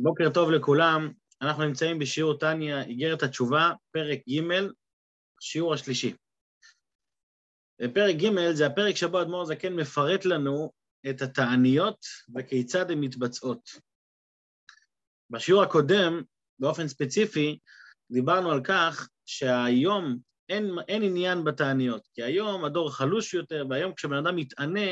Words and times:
בוקר 0.00 0.30
טוב 0.34 0.50
לכולם, 0.50 1.12
אנחנו 1.42 1.64
נמצאים 1.64 1.98
בשיעור 1.98 2.38
טניה, 2.38 2.82
איגרת 2.82 3.22
התשובה, 3.22 3.72
פרק 3.90 4.18
ג', 4.28 4.66
שיעור 5.40 5.74
השלישי. 5.74 6.14
פרק 7.94 8.16
ג' 8.16 8.52
זה 8.52 8.66
הפרק 8.66 8.96
שבו 8.96 9.22
אדמו"ר 9.22 9.44
זקן 9.44 9.72
מפרט 9.72 10.24
לנו 10.24 10.72
את 11.10 11.22
התעניות 11.22 11.98
וכיצד 12.34 12.90
הן 12.90 13.00
מתבצעות. 13.00 13.70
בשיעור 15.30 15.62
הקודם, 15.62 16.22
באופן 16.58 16.88
ספציפי, 16.88 17.58
דיברנו 18.12 18.50
על 18.50 18.60
כך 18.64 19.08
שהיום 19.26 20.18
אין, 20.48 20.70
אין 20.88 21.02
עניין 21.02 21.44
בתעניות, 21.44 22.08
כי 22.14 22.22
היום 22.22 22.64
הדור 22.64 22.90
חלוש 22.90 23.34
יותר, 23.34 23.66
והיום 23.70 23.94
כשבן 23.94 24.16
אדם 24.16 24.36
מתענה, 24.36 24.90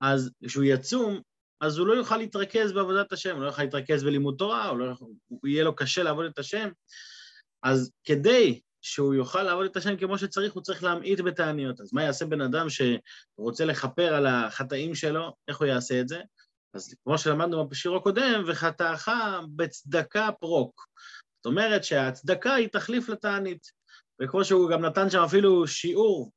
אז 0.00 0.30
כשהוא 0.46 0.64
יצום, 0.64 1.20
אז 1.60 1.78
הוא 1.78 1.86
לא 1.86 1.92
יוכל 1.92 2.16
להתרכז 2.16 2.72
בעבודת 2.72 3.12
השם, 3.12 3.34
הוא 3.34 3.42
לא 3.42 3.46
יוכל 3.46 3.62
להתרכז 3.62 4.04
בלימוד 4.04 4.34
תורה, 4.38 4.68
הוא, 4.68 4.78
לא 4.78 4.84
יכול, 4.84 5.08
הוא 5.28 5.48
יהיה 5.48 5.64
לו 5.64 5.76
קשה 5.76 6.02
לעבוד 6.02 6.26
את 6.26 6.38
השם. 6.38 6.68
אז 7.62 7.90
כדי 8.04 8.60
שהוא 8.82 9.14
יוכל 9.14 9.42
לעבוד 9.42 9.66
את 9.66 9.76
השם 9.76 9.96
כמו 9.96 10.18
שצריך, 10.18 10.52
הוא 10.52 10.62
צריך 10.62 10.82
להמעיט 10.82 11.20
בתעניות. 11.20 11.80
אז 11.80 11.92
מה 11.92 12.02
יעשה 12.02 12.26
בן 12.26 12.40
אדם 12.40 12.66
שרוצה 12.68 13.64
לכפר 13.64 14.14
על 14.14 14.26
החטאים 14.26 14.94
שלו? 14.94 15.36
איך 15.48 15.58
הוא 15.58 15.66
יעשה 15.66 16.00
את 16.00 16.08
זה? 16.08 16.20
אז 16.74 16.94
כמו 17.04 17.18
שלמדנו 17.18 17.68
בשיעור 17.68 17.96
הקודם, 17.96 18.44
וחטאך 18.46 19.08
בצדקה 19.56 20.28
פרוק. 20.40 20.86
זאת 21.36 21.46
אומרת 21.46 21.84
שהצדקה 21.84 22.54
היא 22.54 22.68
תחליף 22.68 23.08
לתענית. 23.08 23.66
וכמו 24.22 24.44
שהוא 24.44 24.70
גם 24.70 24.84
נתן 24.84 25.10
שם 25.10 25.22
אפילו 25.22 25.66
שיעור 25.66 26.32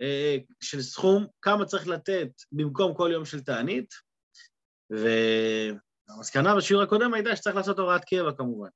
אה, 0.00 0.36
של 0.60 0.82
סכום, 0.82 1.26
כמה 1.42 1.64
צריך 1.64 1.88
לתת 1.88 2.28
במקום 2.52 2.94
כל 2.94 3.10
יום 3.12 3.24
של 3.24 3.40
תענית, 3.40 3.94
והמסקנה 4.92 6.56
בשיעור 6.56 6.82
הקודם 6.82 7.14
הייתה 7.14 7.36
שצריך 7.36 7.56
לעשות 7.56 7.78
הוראת 7.78 8.04
קבע 8.04 8.32
כמובן. 8.36 8.68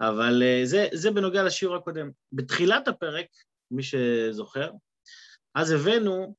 אבל 0.00 0.42
אה, 0.42 0.60
זה, 0.64 0.88
זה 0.92 1.10
בנוגע 1.10 1.42
לשיעור 1.42 1.76
הקודם. 1.76 2.10
בתחילת 2.32 2.88
הפרק, 2.88 3.26
מי 3.70 3.82
שזוכר, 3.82 4.70
אז 5.54 5.70
הבאנו 5.70 6.34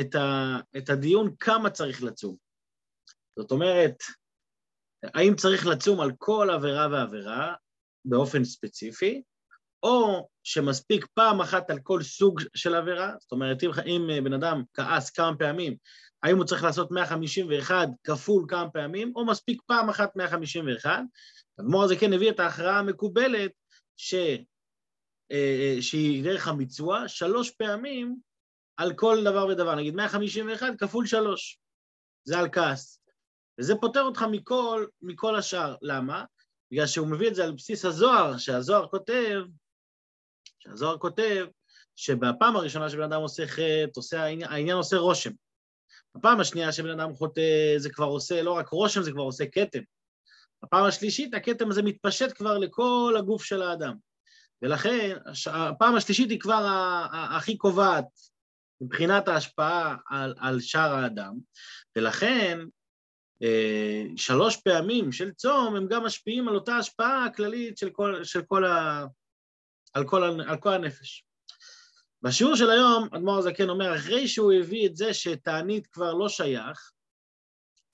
את, 0.00 0.14
ה, 0.14 0.56
את 0.76 0.90
הדיון 0.90 1.34
כמה 1.40 1.70
צריך 1.70 2.02
לצום. 2.02 2.36
זאת 3.38 3.50
אומרת, 3.50 3.94
האם 5.02 5.34
צריך 5.36 5.66
לצום 5.66 6.00
על 6.00 6.12
כל 6.18 6.48
עבירה 6.50 6.88
ועבירה 6.90 7.54
באופן 8.04 8.44
ספציפי, 8.44 9.22
או 9.84 10.28
שמספיק 10.42 11.06
פעם 11.14 11.40
אחת 11.40 11.70
על 11.70 11.78
כל 11.82 12.02
סוג 12.02 12.40
של 12.54 12.74
עבירה, 12.74 13.12
זאת 13.20 13.32
אומרת, 13.32 13.62
אם, 13.62 13.70
אם 13.86 14.24
בן 14.24 14.32
אדם 14.32 14.62
כעס 14.74 15.10
כמה 15.10 15.36
פעמים, 15.36 15.76
האם 16.22 16.36
הוא 16.36 16.44
צריך 16.44 16.64
לעשות 16.64 16.90
151 16.90 17.88
כפול 18.04 18.44
כמה 18.48 18.70
פעמים, 18.70 19.12
או 19.16 19.26
מספיק 19.26 19.62
פעם 19.66 19.88
אחת 19.88 20.16
151? 20.16 21.02
הגמור 21.58 21.82
הזה 21.82 21.96
כן 21.96 22.12
הביא 22.12 22.30
את 22.30 22.40
ההכרעה 22.40 22.78
המקובלת 22.78 23.50
ש... 23.96 24.14
אה, 25.32 25.76
שהיא 25.80 26.24
דרך 26.24 26.48
המיצוע, 26.48 27.08
שלוש 27.08 27.50
פעמים 27.50 28.16
על 28.76 28.94
כל 28.94 29.24
דבר 29.24 29.46
ודבר, 29.46 29.74
נגיד 29.74 29.94
151 29.94 30.66
כפול 30.78 31.06
שלוש, 31.06 31.58
זה 32.24 32.38
על 32.38 32.48
כעס. 32.52 33.00
וזה 33.60 33.74
פותר 33.80 34.02
אותך 34.02 34.24
מכל, 34.30 34.86
מכל 35.02 35.36
השאר. 35.36 35.74
למה? 35.82 36.24
בגלל 36.70 36.86
שהוא 36.86 37.08
מביא 37.08 37.28
את 37.28 37.34
זה 37.34 37.44
על 37.44 37.52
בסיס 37.52 37.84
הזוהר, 37.84 38.38
שהזוהר 38.38 38.88
כותב, 38.88 39.42
שהזוהר 40.64 40.98
כותב 40.98 41.46
שבפעם 41.96 42.56
הראשונה 42.56 42.90
שבן 42.90 43.02
אדם 43.02 43.20
עושה 43.20 43.46
חטא, 43.46 43.90
עושה, 43.96 44.22
העניין, 44.22 44.76
עושה 44.76 44.96
רושם. 44.96 45.30
הפעם 46.14 46.40
השנייה 46.40 46.72
שבן 46.72 47.00
אדם 47.00 47.14
חוטא, 47.14 47.74
זה 47.76 47.90
כבר 47.90 48.06
עושה, 48.06 48.42
לא 48.42 48.52
רק 48.52 48.68
רושם, 48.68 49.02
זה 49.02 49.12
כבר 49.12 49.22
עושה 49.22 49.44
כתם. 49.52 49.80
הפעם 50.62 50.84
השלישית, 50.84 51.34
הכתם 51.34 51.70
הזה 51.70 51.82
מתפשט 51.82 52.36
כבר 52.36 52.58
לכל 52.58 53.14
הגוף 53.18 53.44
של 53.44 53.62
האדם. 53.62 53.94
ולכן, 54.62 55.16
הפעם 55.46 55.96
השלישית 55.96 56.30
היא 56.30 56.40
כבר 56.40 56.66
הכי 57.12 57.56
קובעת 57.56 58.04
מבחינת 58.80 59.28
ההשפעה 59.28 59.96
על, 60.10 60.34
על 60.38 60.60
שאר 60.60 60.94
האדם, 60.94 61.34
ולכן 61.96 62.58
אה, 63.42 64.04
שלוש 64.16 64.56
פעמים 64.56 65.12
של 65.12 65.32
צום 65.32 65.76
הם 65.76 65.86
גם 65.86 66.04
משפיעים 66.04 66.48
על 66.48 66.54
אותה 66.54 66.76
השפעה 66.76 67.24
הכללית 67.24 67.78
של 67.78 67.90
כל, 67.90 68.24
של 68.24 68.42
כל 68.42 68.64
ה, 68.64 69.04
על, 69.94 70.08
כל, 70.08 70.40
על 70.48 70.56
כל 70.56 70.72
הנפש. 70.72 71.24
בשיעור 72.22 72.56
של 72.56 72.70
היום, 72.70 73.08
אדמו"ר 73.12 73.38
הזקן 73.38 73.68
אומר, 73.68 73.96
אחרי 73.96 74.28
שהוא 74.28 74.52
הביא 74.52 74.86
את 74.86 74.96
זה 74.96 75.14
שתענית 75.14 75.86
כבר 75.86 76.14
לא 76.14 76.28
שייך, 76.28 76.92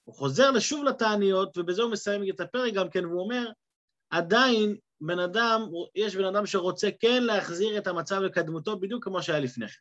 הוא 0.04 0.14
חוזר 0.14 0.50
לשוב 0.50 0.84
לתעניות, 0.84 1.58
ובזה 1.58 1.82
הוא 1.82 1.90
מסיים 1.90 2.22
את 2.30 2.40
הפרק 2.40 2.74
גם 2.74 2.90
כן, 2.90 3.06
והוא 3.06 3.20
אומר, 3.20 3.50
עדיין 4.10 4.76
בן 5.00 5.18
אדם, 5.18 5.62
יש 5.94 6.16
בן 6.16 6.24
אדם 6.24 6.46
שרוצה 6.46 6.88
כן 7.00 7.22
להחזיר 7.22 7.78
את 7.78 7.86
המצב 7.86 8.20
לקדמותו 8.20 8.80
בדיוק 8.80 9.04
כמו 9.04 9.22
שהיה 9.22 9.40
לפני 9.40 9.68
כן. 9.68 9.80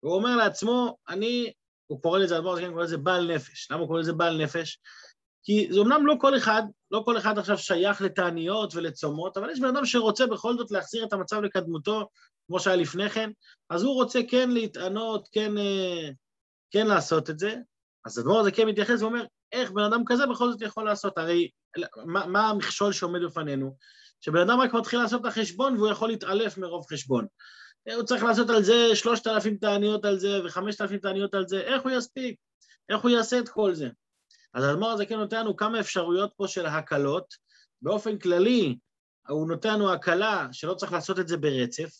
הוא 0.00 0.14
אומר 0.14 0.36
לעצמו, 0.36 0.96
אני, 1.08 1.52
הוא 1.86 2.02
קורא 2.02 2.18
לזה, 2.18 2.36
אדמו"ר 2.36 2.52
הזקן 2.52 2.70
קורא 2.70 2.82
לזה 2.82 2.96
בעל 2.96 3.34
נפש. 3.34 3.70
למה 3.70 3.80
הוא 3.80 3.88
קורא 3.88 4.00
לזה 4.00 4.12
בעל 4.12 4.42
נפש? 4.42 4.78
כי 5.46 5.68
זה 5.70 5.80
אמנם 5.80 6.06
לא 6.06 6.14
כל 6.20 6.36
אחד, 6.36 6.62
לא 6.90 7.02
כל 7.04 7.18
אחד 7.18 7.38
עכשיו 7.38 7.58
שייך 7.58 8.02
לתעניות 8.02 8.74
ולצומות, 8.74 9.36
אבל 9.36 9.50
יש 9.50 9.60
בן 9.60 9.68
אדם 9.68 9.86
שרוצה 9.86 10.26
בכל 10.26 10.56
זאת 10.56 10.70
להחזיר 10.70 11.04
את 11.04 11.12
המצב 11.12 11.40
לקדמותו, 11.40 12.08
כמו 12.46 12.60
שהיה 12.60 12.76
לפני 12.76 13.10
כן, 13.10 13.30
אז 13.70 13.82
הוא 13.82 13.94
רוצה 13.94 14.20
כן 14.28 14.50
להתענות, 14.50 15.28
כן, 15.32 15.58
אה, 15.58 16.08
כן 16.70 16.86
לעשות 16.86 17.30
את 17.30 17.38
זה. 17.38 17.54
אז 18.06 18.18
הדבר 18.18 18.38
הזה 18.38 18.50
כן 18.50 18.68
מתייחס 18.68 19.02
ואומר, 19.02 19.24
איך 19.52 19.70
בן 19.70 19.82
אדם 19.82 20.02
כזה 20.06 20.26
בכל 20.26 20.50
זאת 20.50 20.62
יכול 20.62 20.84
לעשות? 20.84 21.18
הרי 21.18 21.50
מה, 22.06 22.26
מה 22.26 22.48
המכשול 22.48 22.92
שעומד 22.92 23.22
בפנינו? 23.22 23.76
שבן 24.20 24.40
אדם 24.40 24.60
רק 24.60 24.74
מתחיל 24.74 24.98
לעשות 24.98 25.20
את 25.20 25.26
החשבון 25.26 25.76
והוא 25.76 25.88
יכול 25.88 26.08
להתעלף 26.08 26.58
מרוב 26.58 26.86
חשבון. 26.92 27.26
הוא 27.94 28.02
צריך 28.02 28.24
לעשות 28.24 28.50
על 28.50 28.62
זה 28.62 28.90
שלושת 28.94 29.26
אלפים 29.26 29.56
תעניות 29.56 30.04
על 30.04 30.18
זה 30.18 30.44
וחמשת 30.44 30.80
אלפים 30.80 30.98
תעניות 30.98 31.34
על 31.34 31.48
זה, 31.48 31.60
איך 31.60 31.82
הוא 31.82 31.92
יספיק? 31.92 32.36
איך 32.88 33.00
הוא 33.00 33.10
יעשה 33.10 33.38
את 33.38 33.48
כל 33.48 33.74
זה? 33.74 33.88
אז 34.56 34.64
האדמו"ר 34.64 34.90
הזה 34.90 35.06
כן 35.06 35.16
נותן 35.16 35.40
לנו 35.40 35.56
כמה 35.56 35.80
אפשרויות 35.80 36.32
פה 36.36 36.48
של 36.48 36.66
הקלות. 36.66 37.34
באופן 37.82 38.18
כללי, 38.18 38.76
הוא 39.28 39.48
נותן 39.48 39.74
לנו 39.74 39.92
הקלה 39.92 40.48
שלא 40.52 40.74
צריך 40.74 40.92
לעשות 40.92 41.18
את 41.18 41.28
זה 41.28 41.36
ברצף. 41.36 41.90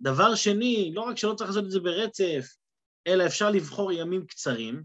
דבר 0.00 0.34
שני, 0.34 0.92
לא 0.94 1.00
רק 1.00 1.16
שלא 1.16 1.34
צריך 1.34 1.50
לעשות 1.50 1.64
את 1.64 1.70
זה 1.70 1.80
ברצף, 1.80 2.46
אלא 3.06 3.26
אפשר 3.26 3.50
לבחור 3.50 3.92
ימים 3.92 4.26
קצרים. 4.26 4.82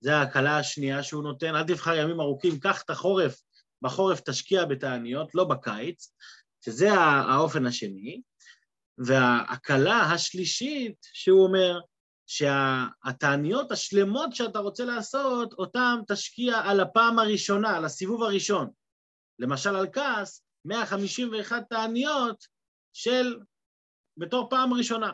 זו 0.00 0.10
ההקלה 0.10 0.58
השנייה 0.58 1.02
שהוא 1.02 1.22
נותן, 1.22 1.54
אל 1.54 1.64
תבחר 1.64 1.94
ימים 1.94 2.20
ארוכים, 2.20 2.60
קח 2.60 2.82
את 2.82 2.90
החורף, 2.90 3.42
בחורף 3.82 4.20
תשקיע 4.20 4.64
בתעניות, 4.64 5.34
לא 5.34 5.44
בקיץ, 5.44 6.12
שזה 6.64 6.92
האופן 6.92 7.66
השני. 7.66 8.20
וההקלה 8.98 10.00
השלישית 10.00 10.96
שהוא 11.12 11.44
אומר, 11.44 11.80
שהתעניות 12.26 13.72
השלמות 13.72 14.34
שאתה 14.34 14.58
רוצה 14.58 14.84
לעשות, 14.84 15.52
אותן 15.52 16.00
תשקיע 16.08 16.58
על 16.58 16.80
הפעם 16.80 17.18
הראשונה, 17.18 17.76
על 17.76 17.84
הסיבוב 17.84 18.22
הראשון. 18.22 18.70
למשל 19.38 19.76
על 19.76 19.86
כעס, 19.92 20.42
151 20.64 21.62
תעניות 21.70 22.44
של 22.92 23.38
בתור 24.16 24.50
פעם 24.50 24.74
ראשונה. 24.74 25.10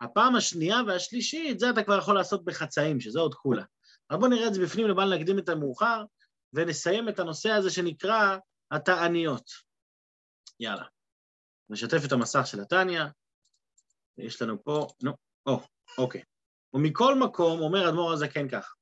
הפעם 0.00 0.36
השנייה 0.36 0.76
והשלישית, 0.86 1.58
זה 1.58 1.70
אתה 1.70 1.82
כבר 1.82 1.98
יכול 1.98 2.14
לעשות 2.14 2.44
בחצאים, 2.44 3.00
שזה 3.00 3.20
עוד 3.20 3.34
כולה. 3.34 3.64
אבל 4.10 4.18
בואו 4.18 4.30
נראה 4.30 4.48
את 4.48 4.54
זה 4.54 4.62
בפנים, 4.62 4.88
לבל 4.88 5.14
נקדים 5.14 5.38
את 5.38 5.48
המאוחר, 5.48 6.04
ונסיים 6.52 7.08
את 7.08 7.18
הנושא 7.18 7.50
הזה 7.50 7.70
שנקרא 7.70 8.36
התעניות. 8.70 9.50
יאללה. 10.60 10.84
נשתף 11.70 12.04
את 12.06 12.12
המסך 12.12 12.46
של 12.46 12.60
התניא. 12.60 13.02
יש 14.18 14.42
לנו 14.42 14.64
פה, 14.64 14.86
נו, 15.02 15.12
או, 15.46 15.60
אוקיי. 15.98 16.22
ומכל 16.76 17.18
מקום, 17.18 17.60
אומר 17.60 17.88
אדמו"ר 17.88 18.12
הזקן 18.12 18.48
כך, 18.48 18.74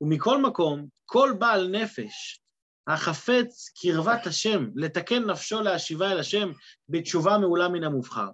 ומכל 0.00 0.42
מקום, 0.42 0.86
כל 1.04 1.34
בעל 1.38 1.68
נפש 1.68 2.40
החפץ 2.86 3.72
קרבת 3.82 4.26
השם, 4.26 4.66
לתקן 4.74 5.24
נפשו 5.24 5.62
להשיבה 5.62 6.12
אל 6.12 6.18
השם 6.18 6.52
בתשובה 6.88 7.38
מעולה 7.38 7.68
מן 7.68 7.84
המובחר. 7.84 8.28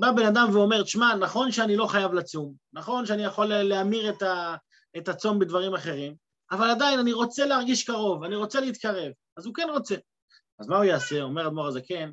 בא 0.00 0.12
בן 0.12 0.26
אדם 0.26 0.48
ואומר, 0.52 0.82
תשמע, 0.82 1.14
נכון 1.14 1.52
שאני 1.52 1.76
לא 1.76 1.86
חייב 1.86 2.12
לצום, 2.12 2.54
נכון 2.72 3.06
שאני 3.06 3.24
יכול 3.24 3.46
להמיר 3.46 4.10
את, 4.10 4.22
ה, 4.22 4.56
את 4.96 5.08
הצום 5.08 5.38
בדברים 5.38 5.74
אחרים, 5.74 6.14
אבל 6.50 6.70
עדיין 6.70 6.98
אני 6.98 7.12
רוצה 7.12 7.46
להרגיש 7.46 7.86
קרוב, 7.86 8.24
אני 8.24 8.36
רוצה 8.36 8.60
להתקרב, 8.60 9.12
אז 9.36 9.46
הוא 9.46 9.54
כן 9.54 9.68
רוצה. 9.72 9.96
אז 10.58 10.68
מה 10.68 10.76
הוא 10.76 10.84
יעשה? 10.84 11.22
אומר 11.22 11.46
אדמו"ר 11.46 11.66
הזקן, 11.66 12.10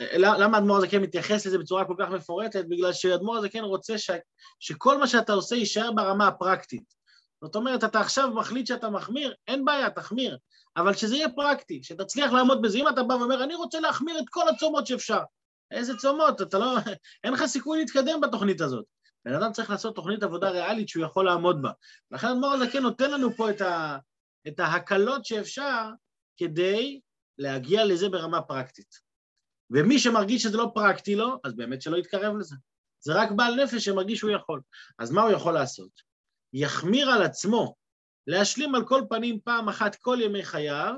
למה 0.00 0.56
האדמו"ר 0.56 0.76
הזקן 0.76 1.02
מתייחס 1.02 1.46
לזה 1.46 1.58
בצורה 1.58 1.84
כל 1.84 1.94
כך 1.98 2.08
מפורטת? 2.08 2.64
בגלל 2.68 2.92
שהאדמו"ר 2.92 3.36
הזקן 3.36 3.64
רוצה 3.64 3.98
ש... 3.98 4.10
שכל 4.60 4.98
מה 4.98 5.06
שאתה 5.06 5.32
עושה 5.32 5.56
יישאר 5.56 5.92
ברמה 5.92 6.26
הפרקטית. 6.26 6.94
זאת 7.44 7.56
אומרת, 7.56 7.84
אתה 7.84 8.00
עכשיו 8.00 8.30
מחליט 8.34 8.66
שאתה 8.66 8.90
מחמיר, 8.90 9.34
אין 9.48 9.64
בעיה, 9.64 9.90
תחמיר, 9.90 10.38
אבל 10.76 10.94
שזה 10.94 11.16
יהיה 11.16 11.28
פרקטי, 11.28 11.82
שתצליח 11.82 12.32
לעמוד 12.32 12.62
בזה. 12.62 12.78
אם 12.78 12.88
אתה 12.88 13.02
בא 13.02 13.14
ואומר, 13.14 13.44
אני 13.44 13.54
רוצה 13.54 13.80
להחמיר 13.80 14.18
את 14.18 14.24
כל 14.30 14.48
הצומות 14.48 14.86
שאפשר, 14.86 15.20
איזה 15.70 15.96
צומות? 15.96 16.42
אתה 16.42 16.58
לא... 16.58 16.76
אין 17.24 17.32
לך 17.32 17.46
סיכוי 17.46 17.78
להתקדם 17.78 18.20
בתוכנית 18.20 18.60
הזאת. 18.60 18.84
בן 19.24 19.34
אדם 19.34 19.52
צריך 19.52 19.70
לעשות 19.70 19.94
תוכנית 19.94 20.22
עבודה 20.22 20.50
ריאלית 20.50 20.88
שהוא 20.88 21.04
יכול 21.04 21.24
לעמוד 21.24 21.62
בה. 21.62 21.70
לכן 22.10 22.26
אדמו"ר 22.26 22.52
הזקן 22.52 22.82
נותן 22.82 23.10
לנו 23.10 23.30
פה 23.30 23.50
את, 23.50 23.60
ה... 23.60 23.98
את 24.48 24.60
ההקלות 24.60 25.24
שאפשר 25.24 25.88
כדי 26.36 27.00
להגיע 27.38 27.84
לזה 27.84 28.08
ברמה 28.08 28.42
פרקטית. 28.42 29.07
ומי 29.70 29.98
שמרגיש 29.98 30.42
שזה 30.42 30.56
לא 30.56 30.70
פרקטי 30.74 31.14
לו, 31.14 31.40
אז 31.44 31.56
באמת 31.56 31.82
שלא 31.82 31.96
יתקרב 31.96 32.36
לזה. 32.36 32.56
זה 33.00 33.12
רק 33.14 33.30
בעל 33.30 33.54
נפש 33.54 33.84
שמרגיש 33.84 34.18
שהוא 34.18 34.30
יכול. 34.30 34.60
אז 34.98 35.10
מה 35.10 35.22
הוא 35.22 35.32
יכול 35.32 35.54
לעשות? 35.54 35.90
יחמיר 36.52 37.10
על 37.10 37.22
עצמו 37.22 37.74
להשלים 38.26 38.74
על 38.74 38.86
כל 38.86 39.02
פנים 39.08 39.40
פעם 39.40 39.68
אחת 39.68 39.94
כל 39.94 40.18
ימי 40.20 40.44
חייו, 40.44 40.94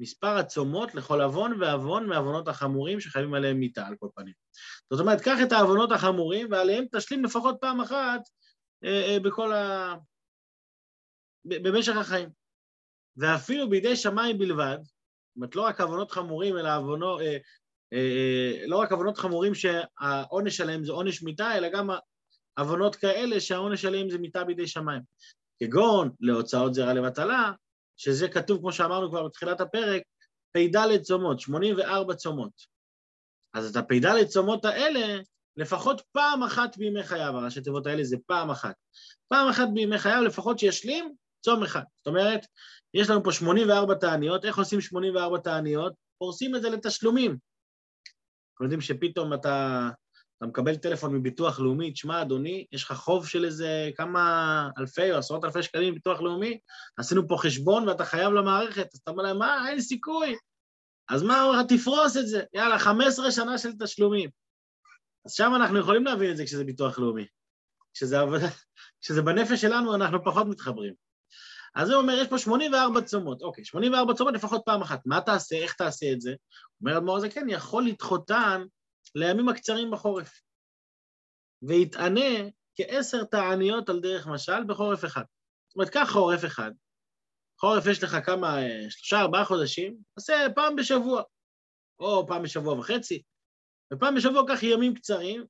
מספר 0.00 0.36
הצומות 0.36 0.94
לכל 0.94 1.20
עוון 1.20 1.62
ועוון 1.62 2.06
מעוונות 2.06 2.48
החמורים 2.48 3.00
שחייבים 3.00 3.34
עליהם 3.34 3.60
מיתה 3.60 3.86
על 3.86 3.96
כל 3.98 4.08
פנים. 4.14 4.34
זאת 4.90 5.00
אומרת, 5.00 5.20
קח 5.20 5.38
את 5.46 5.52
העוונות 5.52 5.92
החמורים 5.92 6.48
ועליהם 6.50 6.84
תשלים 6.92 7.24
לפחות 7.24 7.56
פעם 7.60 7.80
אחת 7.80 8.20
אה, 8.84 9.02
אה, 9.08 9.20
בכל 9.20 9.52
ה... 9.52 9.94
במשך 11.44 11.96
החיים. 11.96 12.28
ואפילו 13.16 13.70
בידי 13.70 13.96
שמיים 13.96 14.38
בלבד, 14.38 14.78
זאת 14.82 15.36
אומרת, 15.36 15.56
לא 15.56 15.62
רק 15.62 15.80
עוונות 15.80 16.10
חמורים, 16.10 16.58
אלא 16.58 16.76
עוונות, 16.76 17.20
אה, 17.20 17.36
לא 18.66 18.76
רק 18.76 18.92
עוונות 18.92 19.18
חמורים 19.18 19.52
שהעונש 19.54 20.60
עליהם 20.60 20.84
זה 20.84 20.92
עונש 20.92 21.22
מיתה, 21.22 21.56
אלא 21.56 21.68
גם 21.68 21.90
עוונות 22.58 22.96
כאלה 22.96 23.40
שהעונש 23.40 23.84
עליהם 23.84 24.10
זה 24.10 24.18
מיתה 24.18 24.44
בידי 24.44 24.66
שמיים. 24.66 25.02
כגון 25.58 26.10
להוצאות 26.20 26.74
זרע 26.74 26.92
לבטלה, 26.92 27.52
שזה 27.96 28.28
כתוב, 28.28 28.60
כמו 28.60 28.72
שאמרנו 28.72 29.10
כבר 29.10 29.26
בתחילת 29.26 29.60
הפרק, 29.60 30.02
פ"ד 30.52 31.02
צומות, 31.02 31.40
84 31.40 32.14
צומות. 32.14 32.52
אז 33.54 33.70
את 33.70 33.76
הפ"ד 33.76 34.24
צומות 34.24 34.64
האלה, 34.64 35.22
לפחות 35.56 36.02
פעם 36.12 36.42
אחת 36.42 36.76
בימי 36.76 37.02
חייו, 37.02 37.36
הראשי 37.36 37.60
תיבות 37.60 37.86
האלה 37.86 38.04
זה 38.04 38.16
פעם 38.26 38.50
אחת. 38.50 38.74
פעם 39.28 39.48
אחת 39.48 39.68
בימי 39.74 39.98
חייו, 39.98 40.22
לפחות 40.22 40.58
שישלים 40.58 41.14
צום 41.44 41.62
אחד. 41.62 41.82
זאת 41.98 42.06
אומרת, 42.06 42.46
יש 42.94 43.10
לנו 43.10 43.24
פה 43.24 43.32
84 43.32 43.94
תעניות, 43.94 44.44
איך 44.44 44.58
עושים 44.58 44.80
84 44.80 45.38
תעניות? 45.38 45.92
פורסים 46.18 46.56
את 46.56 46.62
זה 46.62 46.70
לתשלומים. 46.70 47.36
אנחנו 48.56 48.64
יודעים 48.64 48.80
שפתאום 48.80 49.34
אתה 49.34 49.88
אתה 50.38 50.46
מקבל 50.46 50.76
טלפון 50.76 51.14
מביטוח 51.14 51.60
לאומי, 51.60 51.92
תשמע, 51.92 52.22
אדוני, 52.22 52.66
יש 52.72 52.84
לך 52.84 52.92
חוב 52.92 53.26
של 53.26 53.44
איזה 53.44 53.90
כמה 53.96 54.68
אלפי 54.78 55.12
או 55.12 55.16
עשרות 55.18 55.44
אלפי 55.44 55.62
שקלים 55.62 55.92
מביטוח 55.92 56.20
לאומי, 56.20 56.58
עשינו 56.96 57.28
פה 57.28 57.36
חשבון 57.38 57.88
ואתה 57.88 58.04
חייב 58.04 58.32
למערכת, 58.32 58.88
אז 58.94 59.00
אתה 59.02 59.10
אומר 59.10 59.22
להם, 59.22 59.38
מה, 59.38 59.68
אין 59.68 59.80
סיכוי. 59.80 60.36
אז 61.08 61.22
מה, 61.22 61.42
אומר 61.42 61.62
תפרוס 61.62 62.16
את 62.16 62.26
זה, 62.26 62.42
יאללה, 62.54 62.78
15 62.78 63.30
שנה 63.30 63.58
של 63.58 63.72
תשלומים. 63.72 64.30
אז 65.26 65.32
שם 65.32 65.52
אנחנו 65.56 65.78
יכולים 65.78 66.04
להבין 66.04 66.30
את 66.30 66.36
זה 66.36 66.44
כשזה 66.44 66.64
ביטוח 66.64 66.98
לאומי. 66.98 67.26
כשזה, 67.94 68.16
כשזה 69.00 69.22
בנפש 69.22 69.60
שלנו, 69.60 69.94
אנחנו 69.94 70.24
פחות 70.24 70.46
מתחברים. 70.46 70.94
אז 71.76 71.90
הוא 71.90 72.02
אומר, 72.02 72.12
יש 72.12 72.28
פה 72.28 72.38
84 72.38 73.00
צומות. 73.00 73.42
אוקיי, 73.42 73.64
84 73.64 74.14
צומות 74.14 74.34
לפחות 74.34 74.62
פעם 74.64 74.82
אחת. 74.82 75.00
מה 75.06 75.20
תעשה, 75.20 75.56
איך 75.56 75.72
תעשה 75.74 76.12
את 76.12 76.20
זה? 76.20 76.34
אומר 76.80 76.98
אדמו"ר 76.98 77.16
הזה, 77.16 77.30
כן, 77.30 77.46
יכול 77.48 77.86
לדחותן 77.86 78.62
לימים 79.14 79.48
הקצרים 79.48 79.90
בחורף, 79.90 80.40
ויתענה 81.62 82.50
כעשר 82.76 83.24
תעניות 83.24 83.88
על 83.88 84.00
דרך 84.00 84.26
משל 84.26 84.64
בחורף 84.66 85.04
אחד. 85.04 85.22
זאת 85.68 85.76
אומרת, 85.76 85.88
קח 85.88 86.08
חורף 86.12 86.44
אחד, 86.44 86.70
חורף 87.60 87.86
יש 87.86 88.02
לך 88.02 88.16
כמה, 88.26 88.56
שלושה, 88.88 89.20
ארבעה 89.20 89.44
חודשים, 89.44 89.98
תעשה 90.14 90.46
פעם 90.54 90.76
בשבוע, 90.76 91.22
או 92.00 92.26
פעם 92.26 92.42
בשבוע 92.42 92.78
וחצי, 92.78 93.22
ופעם 93.92 94.14
בשבוע 94.14 94.42
קח 94.48 94.62
ימים 94.62 94.94
קצרים, 94.94 95.44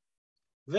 ו... 0.68 0.76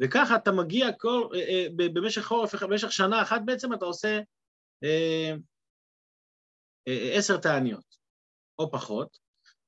אה, 0.00 0.06
אה, 0.06 0.10
וככה 0.10 0.36
אתה 0.36 0.52
מגיע 0.52 0.92
כל, 0.92 1.28
אה, 1.34 1.66
במשך 1.76 2.22
חורף, 2.22 2.54
במשך 2.54 2.92
שנה 2.92 3.22
אחת 3.22 3.40
בעצם 3.44 3.74
אתה 3.74 3.84
עושה 3.84 4.20
עשר 6.86 7.36
תעניות, 7.36 7.96
או 8.58 8.70
פחות, 8.70 9.18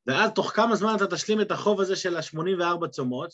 ואז 0.07 0.31
תוך 0.35 0.53
כמה 0.57 0.77
זמן 0.77 0.93
אתה 0.97 1.17
תשלים 1.17 1.41
את 1.41 1.51
החוב 1.51 1.81
הזה 1.81 1.97
של 1.97 2.17
ה-84 2.17 2.89
צומות, 2.89 3.31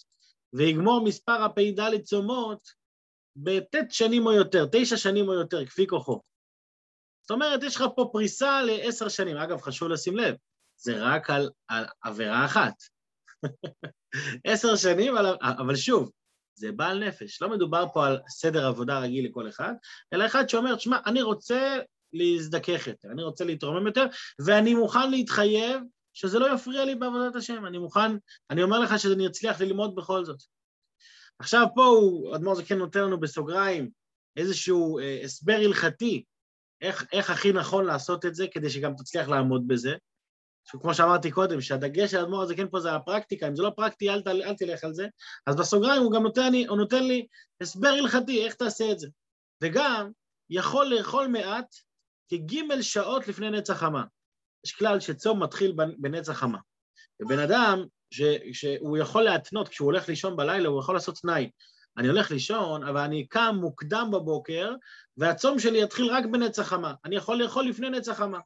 ויגמור 0.52 1.04
מספר 1.04 1.42
הפ"ד 1.42 2.02
צומות 2.02 2.68
בט' 3.36 3.90
שנים 3.90 4.26
או 4.26 4.32
יותר, 4.32 4.66
תשע 4.72 4.96
שנים 4.96 5.28
או 5.28 5.34
יותר, 5.34 5.66
כפי 5.66 5.86
כוחו. 5.86 6.20
זאת 7.22 7.30
אומרת, 7.30 7.62
יש 7.62 7.76
לך 7.76 7.84
פה 7.96 8.08
פריסה 8.12 8.62
לעשר 8.62 9.08
שנים. 9.08 9.36
אגב, 9.36 9.60
חשוב 9.60 9.88
לשים 9.88 10.16
לב, 10.16 10.34
זה 10.76 10.92
רק 10.98 11.30
על, 11.30 11.50
על 11.68 11.84
עבירה 12.02 12.44
אחת. 12.44 12.74
עשר 14.44 14.76
שנים, 14.76 15.14
אבל 15.42 15.76
שוב, 15.76 16.10
זה 16.54 16.72
בעל 16.72 17.08
נפש. 17.08 17.42
לא 17.42 17.50
מדובר 17.50 17.86
פה 17.92 18.06
על 18.06 18.18
סדר 18.28 18.66
עבודה 18.66 18.98
רגיל 18.98 19.26
לכל 19.26 19.48
אחד, 19.48 19.74
אלא 20.12 20.26
אחד 20.26 20.48
שאומר, 20.48 20.78
שמע, 20.78 20.98
אני 21.06 21.22
רוצה 21.22 21.78
להזדכך 22.12 22.86
יותר, 22.86 23.08
אני 23.10 23.22
רוצה 23.22 23.44
להתרומם 23.44 23.86
יותר, 23.86 24.06
ואני 24.44 24.74
מוכן 24.74 25.10
להתחייב 25.10 25.80
שזה 26.12 26.38
לא 26.38 26.54
יפריע 26.54 26.84
לי 26.84 26.94
בעבודת 26.94 27.36
השם, 27.36 27.66
אני 27.66 27.78
מוכן, 27.78 28.12
אני 28.50 28.62
אומר 28.62 28.78
לך 28.78 28.98
שאני 28.98 29.26
אצליח 29.26 29.60
ללמוד 29.60 29.94
בכל 29.94 30.24
זאת. 30.24 30.42
עכשיו 31.38 31.66
פה 31.74 31.84
הוא, 31.84 32.36
אדמו"ר 32.36 32.54
זה 32.54 32.64
כן 32.64 32.78
נותן 32.78 33.00
לנו 33.00 33.20
בסוגריים 33.20 33.90
איזשהו 34.36 34.98
אה, 34.98 35.20
הסבר 35.24 35.56
הלכתי, 35.64 36.24
איך, 36.80 37.06
איך 37.12 37.30
הכי 37.30 37.52
נכון 37.52 37.84
לעשות 37.84 38.26
את 38.26 38.34
זה 38.34 38.46
כדי 38.52 38.70
שגם 38.70 38.94
תצליח 38.96 39.28
לעמוד 39.28 39.68
בזה. 39.68 39.94
כמו 40.70 40.94
שאמרתי 40.94 41.30
קודם, 41.30 41.60
שהדגש 41.60 42.10
של 42.10 42.16
האדמו"ר 42.16 42.42
הזה 42.42 42.54
כן 42.54 42.68
פה 42.68 42.80
זה 42.80 42.92
הפרקטיקה, 42.92 43.48
אם 43.48 43.56
זה 43.56 43.62
לא 43.62 43.70
פרקטי 43.76 44.10
אל, 44.10 44.22
אל, 44.26 44.42
אל 44.42 44.54
תלך 44.54 44.84
על 44.84 44.94
זה, 44.94 45.06
אז 45.46 45.56
בסוגריים 45.56 46.02
הוא 46.02 46.12
גם 46.12 46.22
נותן 46.22 46.52
לי, 46.52 46.66
הוא 46.66 46.78
נותן 46.78 47.04
לי 47.04 47.26
הסבר 47.60 47.88
הלכתי, 47.88 48.44
איך 48.44 48.54
תעשה 48.54 48.92
את 48.92 48.98
זה. 48.98 49.08
וגם 49.62 50.10
יכול 50.50 50.86
לאכול 50.86 51.26
מעט 51.26 51.74
כגימל 52.28 52.82
שעות 52.82 53.28
לפני 53.28 53.50
נצח 53.50 53.74
חמה. 53.74 54.04
יש 54.66 54.72
כלל 54.72 55.00
שצום 55.00 55.42
מתחיל 55.42 55.76
בנצח 55.98 56.32
חמה. 56.32 56.58
ובן 57.22 57.38
אדם, 57.38 57.84
ש, 58.10 58.22
שהוא 58.52 58.98
יכול 58.98 59.22
להתנות, 59.22 59.68
כשהוא 59.68 59.86
הולך 59.86 60.08
לישון 60.08 60.36
בלילה, 60.36 60.68
הוא 60.68 60.80
יכול 60.80 60.94
לעשות 60.94 61.18
תנאי. 61.18 61.50
אני 61.98 62.08
הולך 62.08 62.30
לישון, 62.30 62.88
אבל 62.88 63.00
אני 63.00 63.26
קם 63.26 63.56
מוקדם 63.60 64.08
בבוקר, 64.12 64.74
והצום 65.16 65.58
שלי 65.58 65.82
יתחיל 65.82 66.06
רק 66.06 66.24
בנצח 66.32 66.62
חמה. 66.62 66.94
אני 67.04 67.16
יכול 67.16 67.42
לאכול 67.42 67.68
לפני 67.68 67.90
נצח 67.90 68.12
חמה. 68.12 68.38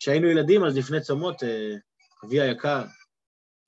כשהיינו 0.00 0.26
ילדים, 0.26 0.64
אז 0.64 0.76
לפני 0.76 1.00
צומות, 1.00 1.42
אה, 1.42 1.74
אבי 2.24 2.40
היקר 2.40 2.84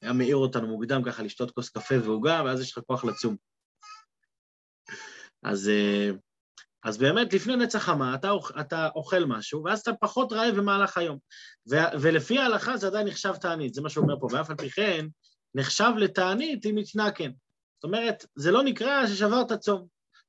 היה 0.02 0.12
מעיר 0.12 0.36
אותנו 0.36 0.68
מוקדם 0.68 1.02
ככה 1.04 1.22
לשתות 1.22 1.50
כוס 1.50 1.68
קפה 1.68 1.94
ועוגה, 2.04 2.42
ואז 2.44 2.60
יש 2.60 2.72
לך 2.72 2.84
כוח 2.86 3.04
לצום. 3.04 3.36
אז 5.42 5.68
אה, 5.68 6.10
אז 6.84 6.98
באמת, 6.98 7.32
לפני 7.32 7.56
נצח 7.56 7.78
חמה, 7.78 8.14
אתה, 8.14 8.32
אתה 8.60 8.88
אוכל 8.94 9.24
משהו, 9.24 9.64
ואז 9.64 9.80
אתה 9.80 9.92
פחות 10.00 10.32
רעב 10.32 10.54
במהלך 10.54 10.98
היום. 10.98 11.18
ו- 11.70 12.00
ולפי 12.00 12.38
ההלכה 12.38 12.76
זה 12.76 12.86
עדיין 12.86 13.06
נחשב 13.06 13.34
תענית, 13.36 13.74
זה 13.74 13.82
מה 13.82 13.88
שהוא 13.88 14.04
אומר 14.04 14.20
פה, 14.20 14.28
ואף 14.30 14.50
על 14.50 14.56
פי 14.56 14.70
כן, 14.70 15.06
נחשב 15.54 15.92
לתענית 15.96 16.66
אם 16.66 16.76
התנקן. 16.76 17.30
זאת 17.76 17.84
אומרת, 17.84 18.26
זה 18.36 18.50
לא 18.50 18.62
נקרא 18.62 19.06
ששברת 19.06 19.52
צום. 19.52 19.86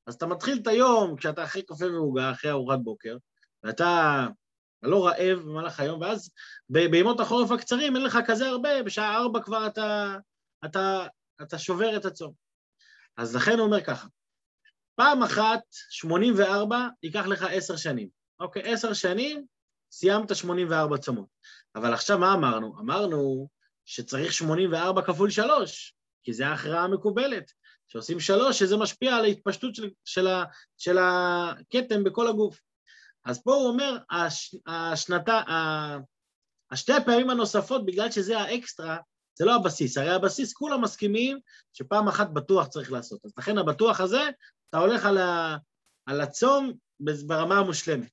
אז 0.07 0.13
אתה 0.13 0.25
מתחיל 0.25 0.59
את 0.61 0.67
היום 0.67 1.15
כשאתה 1.15 1.43
אחרי 1.43 1.61
קפה 1.61 1.85
ועוגה, 1.85 2.31
אחרי 2.31 2.51
ארוחת 2.51 2.79
בוקר, 2.79 3.17
ואתה 3.63 4.27
לא 4.83 5.07
רעב 5.07 5.39
במהלך 5.39 5.79
היום, 5.79 6.01
ואז 6.01 6.31
בימות 6.69 7.19
החורף 7.19 7.51
הקצרים 7.51 7.95
אין 7.95 8.03
לך 8.03 8.17
כזה 8.27 8.47
הרבה, 8.47 8.83
בשעה 8.83 9.15
ארבע 9.15 9.39
כבר 9.39 9.67
אתה, 9.67 10.17
אתה, 10.65 11.07
אתה 11.41 11.59
שובר 11.59 11.97
את 11.97 12.05
הצום. 12.05 12.33
אז 13.17 13.35
לכן 13.35 13.59
הוא 13.59 13.65
אומר 13.65 13.83
ככה, 13.83 14.07
פעם 14.95 15.23
אחת, 15.23 15.61
84, 15.89 16.87
ייקח 17.03 17.25
לך 17.25 17.45
עשר 17.51 17.75
שנים. 17.75 18.09
אוקיי, 18.39 18.73
עשר 18.73 18.93
שנים, 18.93 19.45
סיימת 19.91 20.35
84 20.35 20.97
צומות. 20.97 21.27
אבל 21.75 21.93
עכשיו 21.93 22.19
מה 22.19 22.33
אמרנו? 22.33 22.79
אמרנו 22.79 23.49
שצריך 23.85 24.33
84 24.33 25.01
כפול 25.01 25.29
3, 25.29 25.95
כי 26.23 26.33
זה 26.33 26.47
ההכרעה 26.47 26.83
המקובלת. 26.83 27.51
שעושים 27.87 28.19
שלוש, 28.19 28.59
שזה 28.59 28.77
משפיע 28.77 29.15
על 29.15 29.25
ההתפשטות 29.25 29.75
של, 29.75 29.89
של, 30.05 30.27
של 30.77 30.97
הכתם 30.97 32.03
בכל 32.03 32.27
הגוף. 32.27 32.59
אז 33.25 33.43
פה 33.43 33.53
הוא 33.53 33.67
אומר, 33.67 33.97
הש, 34.11 34.55
השנתה, 34.65 35.41
השתי 36.71 36.93
הפעמים 36.93 37.29
הנוספות, 37.29 37.85
בגלל 37.85 38.11
שזה 38.11 38.39
האקסטרה, 38.39 38.97
זה 39.35 39.45
לא 39.45 39.55
הבסיס. 39.55 39.97
הרי 39.97 40.09
הבסיס, 40.09 40.53
כולם 40.53 40.81
מסכימים 40.81 41.39
שפעם 41.73 42.07
אחת 42.07 42.29
בטוח 42.29 42.67
צריך 42.67 42.91
לעשות. 42.91 43.25
אז 43.25 43.33
לכן 43.37 43.57
הבטוח 43.57 44.01
הזה, 44.01 44.21
אתה 44.69 44.77
הולך 44.77 45.05
על, 45.05 45.17
ה, 45.17 45.57
על 46.05 46.21
הצום 46.21 46.73
ברמה 46.99 47.57
המושלמת. 47.57 48.09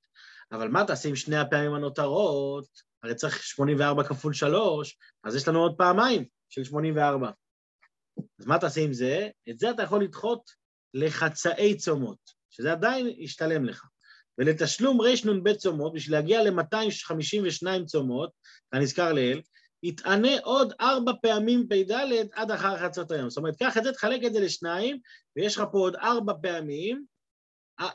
אבל 0.52 0.69
מה 0.69 0.85
תעשה 0.87 1.09
עם 1.09 1.17
שני 1.17 1.37
הפעמים 1.37 1.75
הנותרות? 1.75 2.67
הרי 3.02 3.14
צריך 3.14 3.43
84 3.43 4.05
כפול 4.05 4.35
3, 4.35 4.99
אז 5.25 5.37
יש 5.37 5.49
לנו 5.49 5.59
עוד 5.59 5.75
פעמיים 5.79 6.25
של 6.49 6.64
84. 6.64 7.31
אז 8.40 8.47
מה 8.47 8.59
תעשה 8.59 8.81
עם 8.81 8.93
זה? 8.93 9.29
את 9.50 9.59
זה 9.59 9.71
אתה 9.71 9.83
יכול 9.83 10.02
לדחות 10.05 10.50
לחצאי 10.95 11.76
צומות, 11.76 12.19
שזה 12.50 12.73
עדיין 12.73 13.07
ישתלם 13.19 13.64
לך. 13.64 13.85
ולתשלום 14.38 15.00
רנ"ב 15.00 15.52
צומות, 15.52 15.92
בשביל 15.94 16.16
להגיע 16.16 16.42
ל-252 16.42 17.84
צומות, 17.87 18.30
כנזכר 18.72 19.12
לעיל, 19.12 19.42
יתענה 19.82 20.40
עוד 20.42 20.72
ארבע 20.80 21.12
פעמים 21.22 21.66
פ"ד 21.68 21.92
עד 22.32 22.50
אחר 22.50 22.76
חצות 22.78 23.10
היום. 23.10 23.30
זאת 23.30 23.38
אומרת, 23.38 23.56
קח 23.56 23.78
את 23.78 23.84
זה, 23.84 23.92
תחלק 23.92 24.25
את 24.26 24.32
זה 24.32 24.40
לשניים, 24.40 24.99
ויש 25.37 25.56
לך 25.56 25.62
פה 25.72 25.78
עוד 25.78 25.96
ארבע 25.96 26.32
פעמים, 26.42 27.04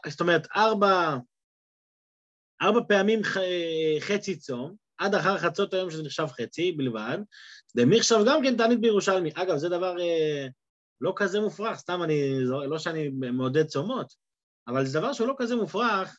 זאת 0.08 0.22
אומרת, 0.22 0.48
ארבע, 0.56 1.18
ארבע 2.62 2.80
פעמים 2.88 3.24
ח, 3.24 3.38
חצי 4.00 4.36
צום, 4.36 4.76
עד 4.98 5.16
אחר 5.16 5.38
חצות 5.38 5.74
היום 5.74 5.92
שזה 5.92 6.04
נחשב 6.04 6.28
חצי 6.28 6.72
בלבד, 6.72 7.18
דמי 7.78 7.98
עכשיו 7.98 8.26
גם 8.28 8.44
כן 8.44 8.58
תענית 8.58 8.82
בירושלמי. 8.82 9.32
אגב, 9.36 9.58
זה 9.58 9.70
דבר 9.70 10.00
אה, 10.00 10.48
לא 11.02 11.14
כזה 11.16 11.40
מופרך, 11.42 11.78
סתם 11.78 12.04
אני, 12.04 12.44
לא 12.44 12.80
שאני 12.80 13.10
מעודד 13.10 13.66
צומות, 13.66 14.14
אבל 14.68 14.86
זה 14.86 15.00
דבר 15.00 15.14
שהוא 15.14 15.28
לא 15.28 15.36
כזה 15.38 15.56
מופרך, 15.56 16.18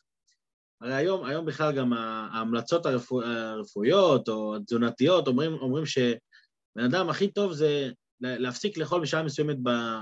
הרי 0.81 0.95
היום, 0.95 1.25
היום 1.25 1.45
בכלל 1.45 1.77
גם 1.77 1.93
ההמלצות 1.93 2.85
הרפוא, 2.85 3.23
הרפואיות 3.23 4.29
או 4.29 4.55
התזונתיות 4.55 5.27
אומרים, 5.27 5.53
אומרים 5.53 5.85
שבן 5.85 6.83
אדם 6.85 7.09
הכי 7.09 7.31
טוב 7.31 7.53
זה 7.53 7.89
להפסיק 8.21 8.77
לאכול 8.77 9.01
בשעה 9.01 9.23
מסוימת 9.23 9.57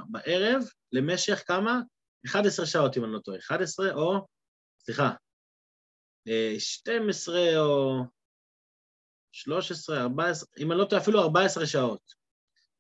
בערב 0.10 0.64
למשך 0.92 1.44
כמה? 1.48 1.82
11 2.26 2.66
שעות, 2.66 2.98
אם 2.98 3.04
אני 3.04 3.12
לא 3.12 3.20
טועה. 3.20 3.38
11 3.40 3.94
או, 3.94 4.26
סליחה, 4.80 5.12
12 6.58 7.38
אה, 7.38 7.60
או 7.60 8.00
13, 9.32 10.02
14, 10.02 10.48
אם 10.60 10.72
אני 10.72 10.80
לא 10.80 10.86
טועה, 10.86 11.02
אפילו 11.02 11.22
14 11.22 11.66
שעות. 11.66 12.00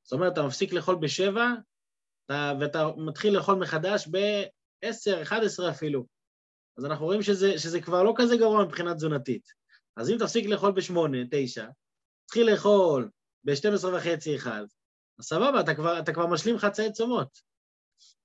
זאת 0.04 0.14
אומרת, 0.14 0.34
אתה 0.34 0.44
מפסיק 0.44 0.74
לאכול 0.74 0.96
בשבע, 0.96 1.48
ואתה 2.30 2.88
מתחיל 2.98 3.38
לאכול 3.38 3.56
מחדש 3.56 4.08
ב-10, 4.08 5.22
11 5.22 5.70
אפילו. 5.70 6.15
אז 6.78 6.86
אנחנו 6.86 7.06
רואים 7.06 7.22
שזה, 7.22 7.58
שזה 7.60 7.82
כבר 7.82 8.04
לא 8.04 8.14
כזה 8.18 8.38
גרוע 8.38 8.66
מבחינה 8.66 8.96
תזונתית. 8.96 9.48
אז 9.98 10.10
אם 10.10 10.18
תפסיק 10.20 10.46
לאכול 10.46 10.72
בשמונה, 10.72 11.18
תשע, 11.32 11.68
תתחיל 12.26 12.52
לאכול 12.52 13.10
ב-12 13.44 13.88
וחצי, 13.88 14.36
אחד, 14.36 14.64
אז 15.20 15.26
סבבה, 15.26 15.60
אתה 15.60 15.76
כבר, 15.76 16.00
אתה 16.00 16.14
כבר 16.14 16.28
משלים 16.28 16.58
חצאי 16.58 16.92
צומות. 16.92 17.40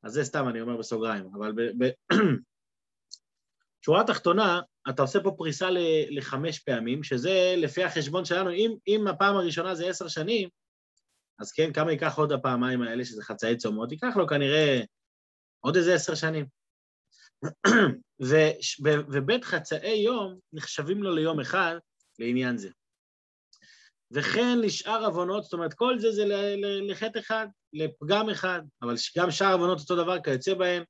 אז 0.02 0.12
זה 0.12 0.25
סתם, 0.25 0.49
אני 0.49 0.61
אומר 0.61 0.76
בסוגריים, 0.76 1.30
אבל 1.38 1.52
ב... 1.52 1.85
ב... 1.85 1.90
שורה 3.85 4.04
תחתונה, 4.07 4.61
אתה 4.88 5.02
עושה 5.02 5.21
פה 5.23 5.35
פריסה 5.37 5.69
לחמש 6.11 6.59
פעמים, 6.59 7.02
שזה 7.02 7.54
לפי 7.57 7.85
החשבון 7.85 8.25
שלנו, 8.25 8.50
אם, 8.50 8.75
אם 8.88 9.07
הפעם 9.09 9.37
הראשונה 9.37 9.75
זה 9.75 9.88
עשר 9.88 10.09
שנים, 10.09 10.49
אז 11.38 11.52
כן, 11.52 11.73
כמה 11.73 11.92
ייקח 11.92 12.19
עוד 12.19 12.33
הפעמיים 12.33 12.83
האלה, 12.83 13.04
שזה 13.04 13.23
חצאי 13.23 13.57
צומות? 13.57 13.92
ייקח 13.92 14.16
לו 14.16 14.26
כנראה 14.26 14.80
עוד 15.61 15.76
איזה 15.76 15.95
עשר 15.95 16.14
שנים. 16.14 16.47
ובית 19.09 19.45
חצאי 19.45 19.97
יום 19.97 20.39
נחשבים 20.53 21.03
לו 21.03 21.15
ליום 21.15 21.41
אחד 21.41 21.77
לעניין 22.19 22.57
זה. 22.57 22.69
וכן 24.11 24.59
לשאר 24.59 25.05
עוונות, 25.05 25.45
זאת 25.45 25.53
אומרת, 25.53 25.75
כל 25.75 25.99
זה 25.99 26.13
זה 26.13 26.25
לחטא 26.89 27.19
אחד, 27.19 27.47
לפגם 27.73 28.31
אחד, 28.31 28.61
אבל 28.83 28.95
גם 29.19 29.31
שאר 29.31 29.53
עוונות 29.53 29.81
אותו 29.81 29.97
דבר 29.97 30.21
כיוצא 30.21 30.55
בהם, 30.55 30.83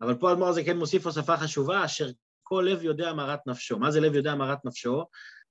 אבל 0.00 0.14
פה 0.14 0.32
אדמו"ר 0.32 0.48
הזה 0.48 0.64
כן 0.64 0.76
מוסיף 0.76 1.06
הוספה 1.06 1.36
חשובה, 1.36 1.84
אשר 1.84 2.08
כל 2.42 2.66
לב 2.70 2.82
יודע 2.82 3.12
מרת 3.12 3.46
נפשו. 3.46 3.78
מה 3.78 3.90
זה 3.90 4.00
לב 4.00 4.14
יודע 4.14 4.34
מרת 4.34 4.64
נפשו? 4.64 5.04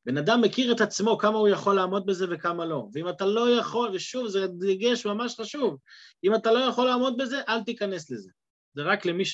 בן 0.06 0.18
אדם 0.18 0.42
מכיר 0.42 0.72
את 0.72 0.82
עצמו, 0.82 1.18
כמה 1.18 1.38
הוא 1.38 1.48
יכול 1.48 1.76
לעמוד 1.76 2.06
בזה 2.06 2.26
וכמה 2.30 2.66
לא. 2.66 2.88
ואם 2.94 3.10
אתה 3.10 3.26
לא 3.26 3.50
יכול, 3.50 3.90
ושוב, 3.94 4.28
זה 4.28 4.48
דגש 4.48 5.06
ממש 5.06 5.36
חשוב, 5.40 5.78
אם 6.24 6.36
אתה 6.36 6.52
לא 6.52 6.60
יכול 6.60 6.86
לעמוד 6.86 7.18
בזה, 7.18 7.42
אל 7.48 7.64
תיכנס 7.64 8.12
לזה. 8.12 8.32
זה 8.74 8.84
רק 8.84 9.06
למי 9.06 9.26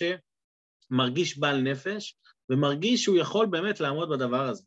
שמרגיש 0.94 1.38
בעל 1.38 1.62
נפש, 1.62 2.18
ומרגיש 2.50 3.04
שהוא 3.04 3.18
יכול 3.18 3.46
באמת 3.46 3.80
לעמוד 3.80 4.10
בדבר 4.10 4.48
הזה. 4.50 4.64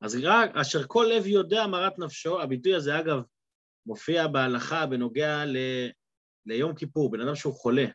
אז 0.00 0.18
רק 0.22 0.56
אשר 0.56 0.86
כל 0.86 1.06
לב 1.10 1.26
יודע 1.26 1.66
מרת 1.66 1.98
נפשו, 1.98 2.40
הביטוי 2.40 2.74
הזה 2.74 2.98
אגב 2.98 3.22
מופיע 3.86 4.26
בהלכה 4.26 4.86
בנוגע 4.86 5.44
ל, 5.44 5.56
ליום 6.46 6.74
כיפור, 6.74 7.10
בן 7.10 7.20
אדם 7.20 7.34
שהוא 7.34 7.54
חולה, 7.54 7.86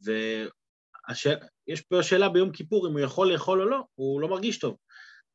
ויש 0.00 1.80
פה 1.88 2.02
שאלה 2.02 2.28
ביום 2.28 2.52
כיפור 2.52 2.88
אם 2.88 2.92
הוא 2.92 3.00
יכול 3.00 3.32
לאכול 3.32 3.60
או 3.60 3.68
לא, 3.68 3.82
הוא 3.94 4.20
לא 4.20 4.28
מרגיש 4.28 4.58
טוב. 4.58 4.76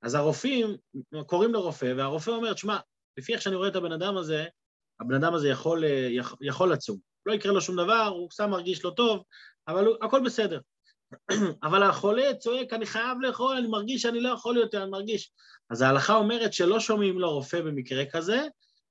אז 0.01 0.15
הרופאים 0.15 0.77
קוראים 1.25 1.53
לרופא, 1.53 1.93
והרופא 1.97 2.29
אומר, 2.29 2.55
שמע, 2.55 2.77
לפי 3.17 3.33
איך 3.33 3.41
שאני 3.41 3.55
רואה 3.55 3.67
את 3.67 3.75
הבן 3.75 3.91
אדם 3.91 4.17
הזה, 4.17 4.45
הבן 4.99 5.15
אדם 5.15 5.33
הזה 5.33 5.49
יכול, 5.49 5.83
יכול 6.41 6.73
לצום. 6.73 6.97
לא 7.25 7.33
יקרה 7.33 7.53
לו 7.53 7.61
שום 7.61 7.75
דבר, 7.75 8.07
הוא 8.07 8.31
סתם 8.31 8.49
מרגיש 8.49 8.85
לא 8.85 8.89
טוב, 8.89 9.23
אבל 9.67 9.85
הוא, 9.85 9.95
הכל 10.01 10.21
בסדר. 10.25 10.59
אבל 11.63 11.83
החולה 11.83 12.33
צועק, 12.33 12.73
אני 12.73 12.85
חייב 12.85 13.17
לאכול, 13.21 13.57
אני 13.57 13.67
מרגיש 13.67 14.01
שאני 14.01 14.21
לא 14.21 14.29
יכול 14.29 14.57
יותר, 14.57 14.83
אני 14.83 14.91
מרגיש. 14.91 15.31
אז 15.69 15.81
ההלכה 15.81 16.15
אומרת 16.15 16.53
שלא 16.53 16.79
שומעים 16.79 17.19
לרופא 17.19 17.61
במקרה 17.61 18.05
כזה, 18.05 18.47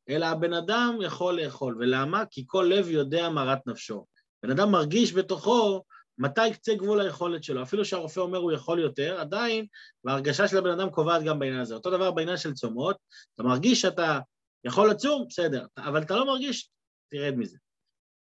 אלא 0.08 0.26
הבן 0.26 0.52
אדם 0.52 0.98
יכול 1.02 1.40
לאכול. 1.40 1.76
ולמה? 1.78 2.24
כי 2.30 2.44
כל 2.46 2.70
לב 2.70 2.88
יודע 2.88 3.28
מרת 3.28 3.66
נפשו. 3.66 4.06
בן 4.42 4.50
אדם 4.50 4.70
מרגיש 4.70 5.12
בתוכו 5.12 5.82
מתי 6.18 6.52
קצה 6.52 6.74
גבול 6.74 7.00
היכולת 7.00 7.44
שלו. 7.44 7.62
אפילו 7.62 7.84
שהרופא 7.84 8.20
אומר 8.20 8.38
הוא 8.38 8.52
יכול 8.52 8.80
יותר, 8.80 9.20
עדיין, 9.20 9.66
וההרגשה 10.04 10.48
של 10.48 10.58
הבן 10.58 10.70
אדם 10.70 10.90
קובעת 10.90 11.22
גם 11.22 11.38
בעניין 11.38 11.60
הזה. 11.60 11.74
אותו 11.74 11.90
דבר 11.90 12.10
בעניין 12.10 12.36
של 12.36 12.54
צומות, 12.54 12.96
אתה 13.34 13.42
מרגיש 13.42 13.80
שאתה 13.80 14.18
יכול 14.64 14.90
לצום, 14.90 15.26
בסדר, 15.28 15.66
אבל 15.78 16.02
אתה 16.02 16.16
לא 16.16 16.26
מרגיש, 16.26 16.70
תרד 17.10 17.34
מזה. 17.36 17.56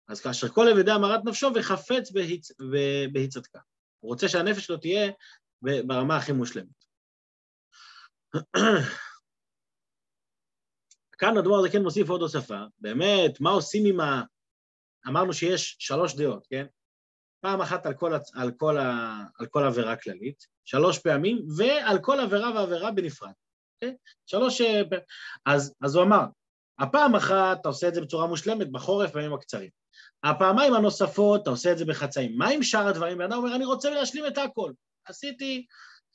אז 0.09 0.21
כאשר 0.21 0.49
כל 0.49 0.67
לב 0.71 0.79
יודע 0.79 0.99
מרת 0.99 1.25
נפשו 1.25 1.49
וחפץ 1.55 2.11
בהצ... 2.11 2.53
בהצעתך. 3.13 3.59
הוא 4.07 4.13
רוצה 4.13 4.29
שהנפש 4.29 4.67
שלו 4.67 4.77
תהיה 4.77 5.13
ברמה 5.63 6.17
הכי 6.17 6.33
מושלמת. 6.33 6.85
כאן 11.19 11.37
הדבר 11.37 11.55
הזה 11.59 11.69
כן 11.73 11.83
מוסיף 11.83 12.09
עוד 12.09 12.21
הוספה, 12.21 12.61
באמת, 12.79 13.41
מה 13.41 13.51
עושים 13.51 13.83
עם 13.87 14.01
ה... 14.01 14.23
אמרנו 15.09 15.33
שיש 15.33 15.77
שלוש 15.79 16.17
דעות, 16.17 16.47
כן? 16.51 16.67
פעם 17.41 17.61
אחת 17.61 17.87
על 17.87 17.95
כל, 17.95 18.13
על 18.35 18.53
כל, 18.57 18.79
ה... 18.79 19.17
על 19.39 19.47
כל 19.47 19.65
עבירה 19.65 19.97
כללית, 19.97 20.47
שלוש 20.65 20.99
פעמים, 20.99 21.47
ועל 21.57 21.99
כל 22.03 22.21
עבירה 22.21 22.55
ועבירה 22.55 22.91
בנפרד. 22.91 23.33
אוקיי? 23.75 23.97
שלוש... 24.27 24.61
אה, 24.61 24.83
אז, 25.47 25.75
אז 25.83 25.95
הוא 25.95 26.05
אמר, 26.05 26.25
הפעם 26.79 27.15
אחת 27.15 27.61
אתה 27.61 27.69
עושה 27.69 27.89
את 27.89 27.95
זה 27.95 28.01
בצורה 28.01 28.27
מושלמת 28.27 28.73
בחורף 28.73 29.15
בימים 29.15 29.33
הקצרים. 29.35 29.71
הפעמיים 30.25 30.75
הנוספות, 30.75 31.43
אתה 31.43 31.51
עושה 31.51 31.73
את 31.73 31.79
זה 31.79 31.85
בחצאים. 31.85 32.39
מה 32.39 32.49
עם 32.49 32.63
שאר 32.63 32.87
הדברים? 32.87 33.19
בן 33.19 33.25
אדם 33.25 33.39
אומר, 33.39 33.57
אני 33.57 33.65
רוצה 33.65 33.91
להשלים 33.91 34.27
את 34.27 34.39
הכל. 34.39 34.73
עשיתי, 35.07 35.67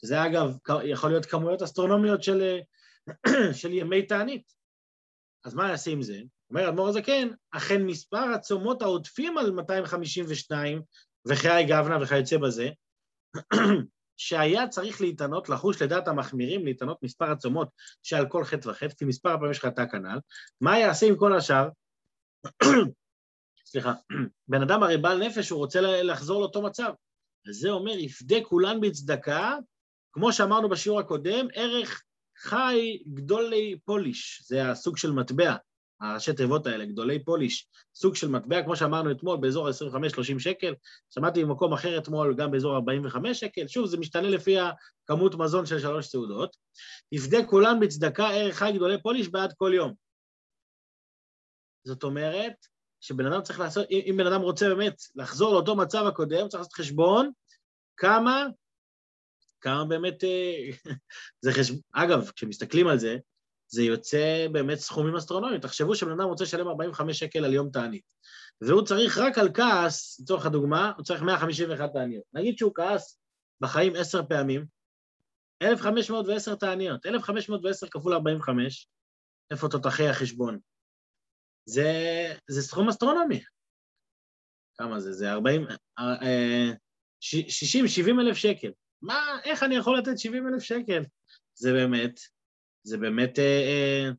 שזה 0.01 0.25
אגב, 0.25 0.57
יכול 0.83 1.09
להיות 1.09 1.25
כמויות 1.25 1.61
אסטרונומיות 1.61 2.23
של, 2.23 2.59
של 3.61 3.71
ימי 3.71 4.05
תענית. 4.05 4.53
אז 5.45 5.53
מה 5.53 5.69
יעשה 5.69 5.91
עם 5.91 6.01
זה? 6.01 6.19
אומר 6.49 6.69
אדמו"ר 6.69 6.87
הזקן, 6.89 7.27
אכן 7.51 7.83
מספר 7.83 8.17
הצומות 8.35 8.81
העודפים 8.81 9.37
על 9.37 9.51
252 9.51 10.81
וחיי 11.27 11.65
גבנה 11.65 11.97
וכיוצא 12.01 12.37
בזה, 12.37 12.69
שהיה 14.23 14.67
צריך 14.67 15.01
להתענות, 15.01 15.49
לחוש 15.49 15.81
לדעת 15.81 16.07
המחמירים, 16.07 16.65
להתענות 16.65 16.97
מספר 17.03 17.31
הצומות 17.31 17.69
שעל 18.03 18.29
כל 18.29 18.43
חטא 18.43 18.69
וחטא, 18.69 18.95
כי 18.95 19.05
מספר 19.05 19.29
הפעמים 19.29 19.51
אתה 19.67 19.85
כנ"ל, 19.85 20.19
מה 20.61 20.79
יעשה 20.79 21.05
עם 21.05 21.15
כל 21.15 21.37
השאר? 21.37 21.69
סליחה, 23.65 23.93
בן 24.47 24.61
אדם 24.61 24.83
הרי 24.83 24.97
בעל 24.97 25.27
נפש, 25.27 25.49
הוא 25.49 25.59
רוצה 25.59 25.81
לחזור 25.81 26.41
לאותו 26.41 26.61
מצב. 26.61 26.91
וזה 27.47 27.69
אומר, 27.69 27.97
יפדה 27.97 28.35
כולן 28.43 28.81
בצדקה, 28.81 29.55
כמו 30.13 30.33
שאמרנו 30.33 30.69
בשיעור 30.69 30.99
הקודם, 30.99 31.47
ערך 31.53 32.03
חי 32.37 33.03
גדולי 33.13 33.79
פוליש, 33.85 34.41
זה 34.45 34.71
הסוג 34.71 34.97
של 34.97 35.11
מטבע, 35.11 35.55
הראשי 36.01 36.33
תיבות 36.33 36.67
האלה, 36.67 36.85
גדולי 36.85 37.23
פוליש, 37.23 37.67
סוג 37.95 38.15
של 38.15 38.27
מטבע, 38.27 38.63
כמו 38.63 38.75
שאמרנו 38.75 39.11
אתמול, 39.11 39.37
באזור 39.41 39.67
ה-25-30 39.67 40.39
שקל, 40.39 40.73
שמעתי 41.09 41.43
במקום 41.43 41.73
אחר 41.73 41.97
אתמול, 41.97 42.35
גם 42.37 42.51
באזור 42.51 42.75
45 42.75 43.39
שקל, 43.39 43.67
שוב, 43.67 43.85
זה 43.85 43.97
משתנה 43.97 44.29
לפי 44.29 44.55
הכמות 44.59 45.35
מזון 45.35 45.65
של 45.65 45.79
שלוש 45.79 46.07
סעודות. 46.07 46.55
יפדה 47.11 47.45
כולן 47.45 47.79
בצדקה 47.79 48.29
ערך 48.29 48.55
חי 48.55 48.71
גדולי 48.75 49.01
פוליש 49.01 49.27
בעד 49.29 49.53
כל 49.57 49.71
יום. 49.75 49.93
זאת 51.83 52.03
אומרת, 52.03 52.53
שבן 53.01 53.25
אדם 53.25 53.41
צריך 53.41 53.59
לעשות, 53.59 53.87
אם 53.91 54.15
בן 54.17 54.27
אדם 54.27 54.41
רוצה 54.41 54.69
באמת 54.69 55.01
לחזור 55.15 55.53
לאותו 55.53 55.75
מצב 55.75 56.05
הקודם, 56.07 56.47
צריך 56.47 56.61
לעשות 56.61 56.73
חשבון 56.73 57.31
כמה, 57.97 58.45
כמה 59.61 59.85
באמת, 59.85 60.23
אה, 60.23 60.69
זה 61.43 61.51
חשבון, 61.51 61.79
אגב, 61.91 62.31
כשמסתכלים 62.35 62.87
על 62.87 62.99
זה, 62.99 63.17
זה 63.73 63.83
יוצא 63.83 64.47
באמת 64.51 64.77
סכומים 64.77 65.15
אסטרונומיים. 65.15 65.61
תחשבו 65.61 65.95
שבן 65.95 66.11
אדם 66.11 66.21
רוצה 66.21 66.43
לשלם 66.43 66.67
45 66.67 67.19
שקל 67.19 67.45
על 67.45 67.53
יום 67.53 67.69
תענית, 67.69 68.03
והוא 68.61 68.85
צריך 68.85 69.17
רק 69.17 69.37
על 69.37 69.49
כעס, 69.53 70.19
לצורך 70.19 70.45
הדוגמה, 70.45 70.91
הוא 70.97 71.03
צריך 71.03 71.21
151 71.21 71.93
תעניות. 71.93 72.23
נגיד 72.33 72.57
שהוא 72.57 72.71
כעס 72.75 73.19
בחיים 73.61 73.95
עשר 73.95 74.25
פעמים, 74.25 74.65
1,510 75.61 76.55
תעניות, 76.55 77.05
1,510 77.05 77.87
כפול 77.87 78.13
45, 78.13 78.87
איפה 79.51 79.67
תותחי 79.69 80.07
החשבון? 80.07 80.59
זה, 81.65 81.91
זה 82.47 82.61
סכום 82.61 82.89
אסטרונומי. 82.89 83.43
כמה 84.77 84.99
זה? 84.99 85.13
זה 85.13 85.31
40, 85.31 85.65
60, 87.19 87.87
70 87.87 88.19
אלף 88.19 88.37
שקל. 88.37 88.71
מה, 89.01 89.37
איך 89.43 89.63
אני 89.63 89.75
יכול 89.75 89.97
לתת 89.97 90.19
70 90.19 90.47
אלף 90.47 90.63
שקל? 90.63 91.03
זה 91.55 91.73
באמת, 91.73 92.19
זה 92.83 92.97
באמת, 92.97 93.39
אה, 93.39 93.43
אה, 93.43 94.09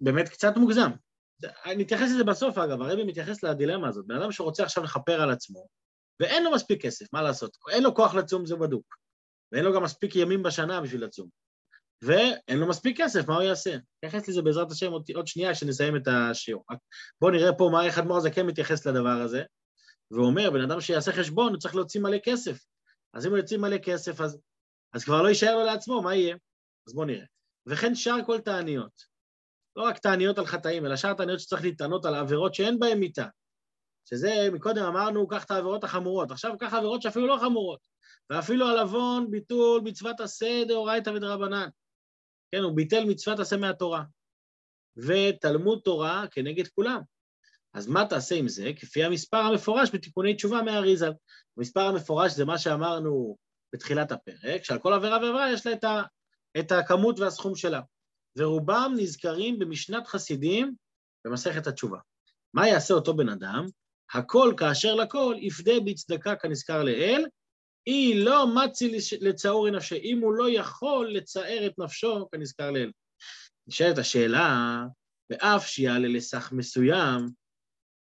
באמת 0.00 0.28
קצת 0.28 0.56
מוגזם. 0.56 0.90
אני 1.64 1.82
אתייחס 1.82 2.08
לזה 2.14 2.24
בסוף, 2.24 2.58
אגב, 2.58 2.82
הרבי 2.82 3.04
מתייחס 3.04 3.42
לדילמה 3.42 3.88
הזאת. 3.88 4.06
בן 4.06 4.16
אדם 4.16 4.32
שרוצה 4.32 4.62
עכשיו 4.62 4.84
לכפר 4.84 5.20
על 5.20 5.30
עצמו, 5.30 5.66
ואין 6.20 6.44
לו 6.44 6.52
מספיק 6.52 6.82
כסף, 6.82 7.06
מה 7.12 7.22
לעשות? 7.22 7.56
אין 7.70 7.82
לו 7.82 7.94
כוח 7.94 8.14
לצום, 8.14 8.46
זה 8.46 8.56
בדוק. 8.56 8.96
ואין 9.52 9.64
לו 9.64 9.74
גם 9.74 9.82
מספיק 9.82 10.16
ימים 10.16 10.42
בשנה 10.42 10.80
בשביל 10.80 11.04
לצום. 11.04 11.28
ואין 12.02 12.58
לו 12.58 12.68
מספיק 12.68 13.00
כסף, 13.00 13.28
מה 13.28 13.34
הוא 13.34 13.42
יעשה? 13.42 13.76
נתייחס 13.96 14.28
לזה 14.28 14.42
בעזרת 14.42 14.70
השם 14.70 14.92
עוד, 14.92 15.02
עוד 15.14 15.26
שנייה 15.26 15.54
שנסיים 15.54 15.96
את 15.96 16.08
השיעור. 16.08 16.64
בואו 17.20 17.32
נראה 17.32 17.52
פה 17.52 17.68
מה 17.72 17.84
איך 17.86 17.98
אדמו"ר 17.98 18.16
הזקן 18.16 18.46
מתייחס 18.46 18.86
לדבר 18.86 19.20
הזה, 19.24 19.42
ואומר, 20.10 20.50
בן 20.50 20.60
אדם 20.60 20.80
שיעשה 20.80 21.12
חשבון, 21.12 21.52
הוא 21.52 21.58
צריך 21.60 21.74
להוציא 21.74 22.00
מלא 22.00 22.18
כסף. 22.24 22.58
אז 23.14 23.26
אם 23.26 23.30
הוא 23.30 23.38
יוציא 23.38 23.58
מלא 23.58 23.78
כסף, 23.78 24.20
אז, 24.20 24.38
אז 24.92 25.04
כבר 25.04 25.22
לא 25.22 25.28
יישאר 25.28 25.54
לו 25.54 25.64
לעצמו, 25.64 26.02
מה 26.02 26.14
יהיה? 26.14 26.36
אז 26.86 26.94
בואו 26.94 27.06
נראה. 27.06 27.24
וכן 27.66 27.94
שאר 27.94 28.24
כל 28.26 28.40
תעניות, 28.40 29.12
לא 29.76 29.82
רק 29.82 29.98
תעניות 29.98 30.38
על 30.38 30.46
חטאים, 30.46 30.86
אלא 30.86 30.96
שאר 30.96 31.14
תעניות 31.14 31.40
שצריך 31.40 31.62
להתענות 31.62 32.04
על 32.04 32.14
עבירות 32.14 32.54
שאין 32.54 32.78
בהן 32.78 32.98
מיתה. 32.98 33.26
שזה, 34.04 34.48
מקודם 34.52 34.84
אמרנו, 34.84 35.28
קח 35.28 35.44
את 35.44 35.50
העבירות 35.50 35.84
החמורות, 35.84 36.30
עכשיו 36.30 36.58
קח 36.58 36.74
עבירות 36.74 37.02
שאפילו 37.02 37.26
לא 37.26 37.38
חמורות. 37.40 37.80
ואפילו 38.30 38.66
על 38.66 38.78
עוון 38.78 39.30
ביטול 39.30 39.80
מצוות 39.84 40.20
עשה 40.20 40.64
דאורייתא 40.68 41.10
ודרבנן. 41.10 41.68
כן, 42.52 42.58
הוא 42.62 42.76
ביטל 42.76 43.04
מצוות 43.04 43.38
עשה 43.38 43.56
מהתורה. 43.56 44.02
ותלמוד 44.96 45.80
תורה 45.84 46.24
כנגד 46.30 46.68
כולם. 46.68 47.00
אז 47.74 47.86
מה 47.86 48.06
תעשה 48.06 48.34
עם 48.34 48.48
זה? 48.48 48.70
כפי 48.76 49.04
המספר 49.04 49.36
המפורש 49.36 49.90
בתיקוני 49.94 50.34
תשובה 50.34 50.62
מהאריזה. 50.62 51.08
המספר 51.56 51.80
המפורש 51.80 52.32
זה 52.32 52.44
מה 52.44 52.58
שאמרנו 52.58 53.36
בתחילת 53.72 54.12
הפרק, 54.12 54.64
שעל 54.64 54.78
כל 54.78 54.92
עבירה 54.92 55.18
ועבירה 55.18 55.52
יש 55.52 55.66
לה 55.66 55.72
את, 55.72 55.84
את 56.58 56.72
הכמות 56.72 57.20
והסכום 57.20 57.54
שלה. 57.54 57.80
ורובם 58.38 58.92
נזכרים 58.96 59.58
במשנת 59.58 60.06
חסידים 60.06 60.74
במסכת 61.24 61.66
התשובה. 61.66 61.98
מה 62.54 62.68
יעשה 62.68 62.94
אותו 62.94 63.16
בן 63.16 63.28
אדם? 63.28 63.66
הכל 64.14 64.54
כאשר 64.56 64.94
לכל 64.94 65.36
יפדה 65.38 65.72
בצדקה 65.84 66.36
כנזכר 66.36 66.82
לאל, 66.82 67.24
היא 67.86 68.24
לא 68.24 68.46
מצי 68.54 68.98
לצעור 69.20 69.70
נפשי, 69.70 69.96
אם 69.96 70.18
הוא 70.22 70.34
לא 70.34 70.50
יכול 70.50 71.10
לצער 71.12 71.66
את 71.66 71.78
נפשו 71.78 72.28
כנזכר 72.32 72.70
לאל. 72.70 72.90
נשאלת 73.66 73.98
השאלה, 73.98 74.82
ואף 75.30 75.66
שיעלה 75.66 76.08
לסך 76.08 76.52
מסוים, 76.52 77.28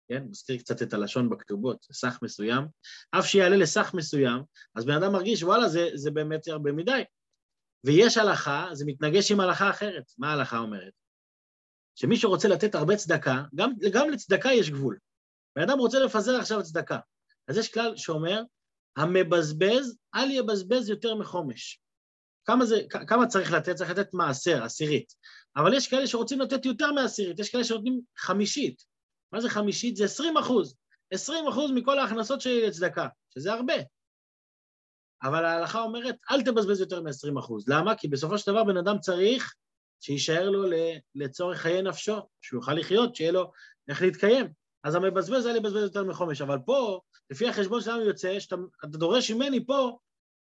כן, 0.09 0.23
מזכיר 0.31 0.59
קצת 0.59 0.83
את 0.83 0.95
הלשון 0.95 1.31
בכתובות, 1.31 1.87
סך 1.93 2.19
מסוים, 2.23 2.65
אף 3.11 3.27
שיעלה 3.27 3.57
לסך 3.57 3.91
מסוים, 3.95 4.43
אז 4.75 4.85
בן 4.85 4.95
אדם 4.95 5.13
מרגיש, 5.13 5.43
וואלה, 5.43 5.69
זה, 5.69 5.89
זה 5.95 6.11
באמת 6.11 6.49
הרבה 6.49 6.73
מדי. 6.73 7.03
ויש 7.87 8.17
הלכה, 8.17 8.69
זה 8.73 8.85
מתנגש 8.87 9.31
עם 9.31 9.41
הלכה 9.41 9.71
אחרת. 9.71 10.05
מה 10.19 10.31
ההלכה 10.31 10.59
אומרת? 10.59 10.93
שמי 11.95 12.17
שרוצה 12.17 12.49
לתת 12.49 12.75
הרבה 12.75 12.97
צדקה, 12.97 13.43
גם, 13.55 13.73
גם 13.93 14.11
לצדקה 14.11 14.53
יש 14.53 14.71
גבול. 14.71 14.99
בן 15.57 15.63
אדם 15.63 15.79
רוצה 15.79 15.99
לפזר 15.99 16.37
עכשיו 16.37 16.63
צדקה. 16.63 16.99
אז 17.49 17.57
יש 17.57 17.73
כלל 17.73 17.97
שאומר, 17.97 18.43
המבזבז, 18.97 19.97
אל 20.15 20.31
יבזבז 20.31 20.89
יותר 20.89 21.15
מחומש. 21.15 21.81
כמה, 22.45 22.67
זה, 22.67 22.81
כמה 23.07 23.27
צריך 23.27 23.53
לתת? 23.53 23.75
צריך 23.75 23.91
לתת 23.91 24.15
מעשר, 24.15 24.65
עשירית. 24.65 25.13
אבל 25.57 25.75
יש 25.75 25.89
כאלה 25.89 26.07
שרוצים 26.07 26.41
לתת 26.41 26.65
יותר 26.65 26.93
מעשירית, 26.93 27.39
יש 27.39 27.51
כאלה 27.51 27.65
שנותנים 27.65 28.01
חמישית. 28.19 28.85
מה 29.33 29.41
זה 29.41 29.49
חמישית? 29.49 29.97
זה 29.97 30.05
20 30.05 30.37
אחוז. 30.37 30.77
20 31.11 31.49
אחוז 31.49 31.71
מכל 31.71 31.99
ההכנסות 31.99 32.41
שלי 32.41 32.67
לצדקה, 32.67 33.09
שזה 33.35 33.53
הרבה. 33.53 33.75
אבל 35.23 35.45
ההלכה 35.45 35.81
אומרת, 35.81 36.17
אל 36.31 36.43
תבזבז 36.43 36.81
יותר 36.81 37.03
מ-20 37.03 37.39
אחוז. 37.39 37.69
למה? 37.69 37.95
כי 37.95 38.09
בסופו 38.09 38.39
של 38.39 38.51
דבר 38.51 38.65
בן 38.65 38.77
אדם 38.77 38.99
צריך 38.99 39.55
שיישאר 40.01 40.51
לו 40.51 40.65
לצורך 41.15 41.59
חיי 41.59 41.83
נפשו, 41.83 42.17
שהוא 42.41 42.59
יוכל 42.59 42.75
לחיות, 42.75 43.17
שיהיה 43.17 43.33
לו 43.33 43.53
איך 43.89 44.03
להתקיים. 44.03 44.47
אז 44.85 44.95
המבזבז 44.95 45.47
היה 45.47 45.57
לבזבז 45.57 45.83
יותר 45.83 46.05
מחומש. 46.05 46.41
אבל 46.41 46.59
פה, 46.67 47.01
לפי 47.31 47.49
החשבון 47.49 47.81
שלנו 47.81 48.03
יוצא, 48.03 48.41
שאתה 48.41 48.57
דורש 48.85 49.31
ממני 49.31 49.67
פה, 49.67 49.99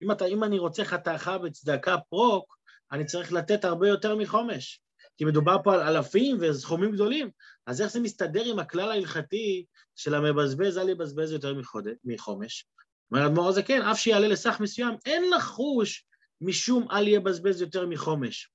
אם, 0.04 0.12
אתה, 0.12 0.26
אם 0.26 0.44
אני 0.44 0.60
רוצה 0.60 0.86
חתכה 0.86 1.38
בצדקה 1.38 1.98
פרוק, 2.10 2.58
אני 2.91 3.06
צריך 3.06 3.34
לתת 3.34 3.65
הרבה 3.65 3.88
יותר 3.88 4.15
מחומש. 4.15 4.82
כי 5.17 5.26
מדובר 5.26 5.58
פה 5.63 5.74
על 5.74 5.96
אלפים 5.96 6.38
וסכומים 6.39 6.91
גדולים, 6.91 7.30
אז 7.65 7.82
איך 7.82 7.91
זה 7.91 8.00
מסתדר 8.00 8.43
עם 8.46 8.60
הכלל 8.60 8.91
ההלכתי 8.91 9.65
של 9.96 10.15
המבזבז 10.15 10.78
אל 10.78 10.89
יבזבז 10.89 11.32
יותר 11.32 11.56
מחומש? 12.04 12.65
אומר 13.12 13.24
האדמו"ר 13.24 13.50
הזה, 13.50 13.63
כן, 13.63 13.82
אף 13.82 14.00
שיעלה 14.00 14.28
לסך 14.28 14.58
מסוים, 14.60 14.95
אין 15.06 15.24
לחוש 15.36 16.06
משום 16.41 16.91
אל 16.91 17.08
יבזבז 17.08 17.62
יותר 17.62 17.88
מחומש. 17.88 18.50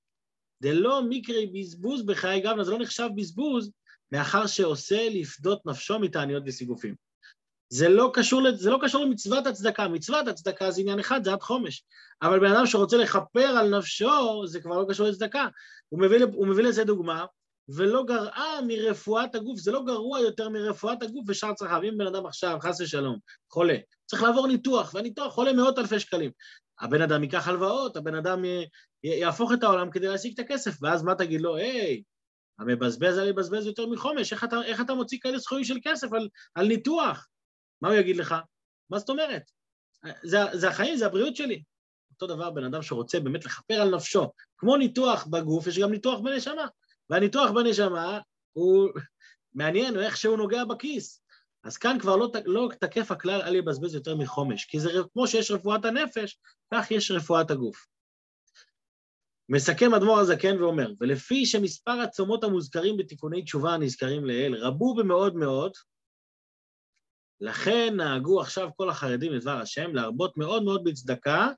זה 0.59 0.73
לא 0.73 1.01
מקרי 1.09 1.45
בזבוז 1.45 2.05
בחיי 2.05 2.39
גבנה, 2.41 2.63
זה 2.63 2.71
לא 2.71 2.79
נחשב 2.79 3.09
בזבוז, 3.15 3.71
מאחר 4.11 4.47
שעושה 4.47 5.09
לפדות 5.09 5.65
נפשו 5.65 5.99
מתעניות 5.99 6.43
וסיגופים. 6.45 6.95
זה 7.69 7.89
לא, 7.89 8.11
קשור, 8.13 8.41
זה 8.55 8.69
לא 8.69 8.79
קשור 8.81 9.05
למצוות 9.05 9.47
הצדקה, 9.47 9.87
מצוות 9.87 10.27
הצדקה 10.27 10.71
זה 10.71 10.81
עניין 10.81 10.99
אחד, 10.99 11.23
זה 11.23 11.33
עד 11.33 11.41
חומש. 11.41 11.83
אבל 12.21 12.39
בן 12.39 12.51
אדם 12.51 12.65
שרוצה 12.65 12.97
לכפר 12.97 13.47
על 13.47 13.77
נפשו, 13.77 14.47
זה 14.47 14.61
כבר 14.61 14.79
לא 14.79 14.85
קשור 14.89 15.07
לצדקה. 15.07 15.47
הוא 15.89 16.01
מביא, 16.01 16.25
הוא 16.33 16.47
מביא 16.47 16.63
לזה 16.63 16.83
דוגמה, 16.83 17.25
ולא 17.69 18.03
גרעה 18.03 18.59
מרפואת 18.67 19.35
הגוף, 19.35 19.59
זה 19.59 19.71
לא 19.71 19.83
גרוע 19.85 20.19
יותר 20.19 20.49
מרפואת 20.49 21.03
הגוף 21.03 21.23
ושאר 21.27 21.53
צרכיו. 21.53 21.81
אם 21.83 21.97
בן 21.97 22.07
אדם 22.07 22.25
עכשיו, 22.25 22.57
חס 22.61 22.81
ושלום, 22.81 23.17
חולה, 23.49 23.77
צריך 24.05 24.23
לעבור 24.23 24.47
ניתוח, 24.47 24.93
והניתוח 24.93 25.35
עולה 25.35 25.53
מאות 25.53 25.79
אלפי 25.79 25.99
שקלים. 25.99 26.31
הבן 26.79 27.01
אדם 27.01 27.23
ייקח 27.23 27.47
הלוואות, 27.47 27.97
הבן 27.97 28.15
אדם 28.15 28.43
יהפוך 29.03 29.51
את 29.53 29.63
העולם 29.63 29.91
כדי 29.91 30.07
להשיג 30.07 30.33
את 30.33 30.39
הכסף, 30.39 30.77
ואז 30.81 31.03
מה 31.03 31.15
תגיד 31.15 31.41
לו? 31.41 31.55
היי, 31.55 32.03
המבזבז 32.59 33.17
על 33.17 33.27
יבזבז 33.27 33.65
יותר 33.65 33.87
מחומש, 33.87 34.33
איך 34.33 34.43
אתה, 34.43 34.63
איך 34.65 34.81
אתה 34.81 34.93
מוציא 34.93 35.17
כאלה 35.21 35.39
סכומים 35.39 35.63
של 35.63 35.77
כסף 35.83 36.13
על, 36.13 36.29
על 36.55 36.67
ניתוח? 36.67 37.27
מה 37.81 37.89
הוא 37.89 37.97
יגיד 37.97 38.17
לך? 38.17 38.35
מה 38.89 38.99
זאת 38.99 39.09
אומרת? 39.09 39.41
זה, 40.23 40.37
זה 40.53 40.69
החיים, 40.69 40.97
זה 40.97 41.05
הבריאות 41.05 41.35
שלי. 41.35 41.63
אותו 42.11 42.27
דבר 42.27 42.51
בן 42.51 42.63
אדם 42.63 42.81
שרוצה 42.81 43.19
באמת 43.19 43.45
לכפר 43.45 43.73
על 43.73 43.95
נפשו. 43.95 44.31
כמו 44.57 44.77
ניתוח 44.77 45.27
בגוף, 45.27 45.67
יש 45.67 45.79
גם 45.79 45.91
ניתוח 45.91 46.19
בנשמה. 46.19 46.67
והניתוח 47.09 47.51
בנשמה 47.51 48.19
הוא 48.53 48.89
מעניין, 49.53 49.99
איך 49.99 50.17
שהוא 50.17 50.37
נוגע 50.37 50.65
בכיס. 50.65 51.21
אז 51.65 51.77
כאן 51.77 51.97
כבר 51.99 52.15
לא, 52.15 52.31
לא 52.45 52.69
תקף 52.79 53.11
הכלל 53.11 53.41
אל 53.41 53.55
יבזבז 53.55 53.95
יותר 53.95 54.15
מחומש, 54.15 54.65
כי 54.65 54.79
זה 54.79 54.89
כמו 55.13 55.27
שיש 55.27 55.51
רפואת 55.51 55.85
הנפש, 55.85 56.39
כך 56.73 56.91
יש 56.91 57.11
רפואת 57.11 57.51
הגוף. 57.51 57.87
מסכם 59.49 59.93
אדמו"ר 59.93 60.19
הזקן 60.19 60.61
ואומר, 60.61 60.93
ולפי 60.99 61.45
שמספר 61.45 61.91
הצומות 61.91 62.43
המוזכרים 62.43 62.97
בתיקוני 62.97 63.43
תשובה 63.43 63.73
הנזכרים 63.73 64.25
לאל 64.25 64.55
רבו 64.55 64.95
במאוד 64.95 65.35
מאוד, 65.35 65.71
לכן 67.41 67.93
נהגו 67.95 68.41
עכשיו 68.41 68.69
כל 68.75 68.89
החרדים 68.89 69.33
לדבר 69.33 69.57
השם 69.57 69.95
להרבות 69.95 70.37
מאוד 70.37 70.63
מאוד 70.63 70.83
בצדקה, 70.83 71.49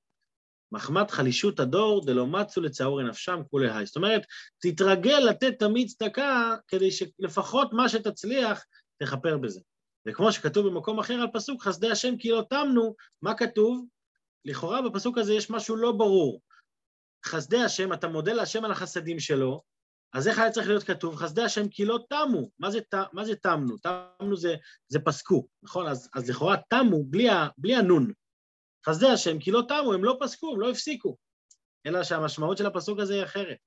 מחמת 0.71 1.11
חלישות 1.11 1.59
הדור 1.59 2.05
דלא 2.05 2.27
מצו 2.27 2.61
לצעורי 2.61 3.03
נפשם 3.03 3.39
כולי 3.49 3.71
היי. 3.71 3.85
זאת 3.85 3.95
אומרת, 3.95 4.21
תתרגל 4.61 5.19
לתת 5.29 5.59
תמיד 5.59 5.87
צדקה, 5.87 6.55
כדי 6.67 6.91
שלפחות 6.91 7.73
מה 7.73 7.89
שתצליח, 7.89 8.63
תכפר 8.97 9.37
בזה. 9.37 9.61
וכמו 10.07 10.31
שכתוב 10.31 10.67
במקום 10.67 10.99
אחר 10.99 11.13
על 11.13 11.27
פסוק, 11.33 11.63
חסדי 11.63 11.91
השם 11.91 12.17
כי 12.17 12.29
לא 12.29 12.43
תמנו, 12.49 12.95
מה 13.21 13.33
כתוב? 13.33 13.85
לכאורה 14.45 14.81
בפסוק 14.81 15.17
הזה 15.17 15.33
יש 15.33 15.49
משהו 15.49 15.75
לא 15.75 15.91
ברור. 15.91 16.41
חסדי 17.25 17.57
השם, 17.57 17.93
אתה 17.93 18.07
מודה 18.07 18.33
להשם 18.33 18.65
על 18.65 18.71
החסדים 18.71 19.19
שלו, 19.19 19.61
אז 20.13 20.27
איך 20.27 20.39
היה 20.39 20.51
צריך 20.51 20.67
להיות 20.67 20.83
כתוב? 20.83 21.15
חסדי 21.15 21.41
השם 21.41 21.69
כי 21.69 21.85
לא 21.85 21.99
תמו. 22.09 22.49
מה 22.59 22.71
זה, 22.71 22.79
מה 23.13 23.25
זה 23.25 23.35
תמנו? 23.35 23.75
תמנו 23.77 24.37
זה, 24.37 24.55
זה 24.87 24.99
פסקו, 24.99 25.47
נכון? 25.63 25.87
אז, 25.87 26.09
אז 26.15 26.29
לכאורה 26.29 26.55
תמו 26.69 27.03
בלי, 27.03 27.29
ה, 27.29 27.47
בלי 27.57 27.75
הנון. 27.75 28.11
חסדי 28.85 29.07
השם 29.07 29.39
כי 29.39 29.51
לא 29.51 29.61
תמו, 29.67 29.93
הם 29.93 30.03
לא 30.03 30.17
פסקו, 30.19 30.53
הם 30.53 30.59
לא 30.59 30.69
הפסיקו. 30.69 31.17
אלא 31.85 32.03
שהמשמעות 32.03 32.57
של 32.57 32.65
הפסוק 32.65 32.99
הזה 32.99 33.13
היא 33.13 33.23
אחרת. 33.23 33.57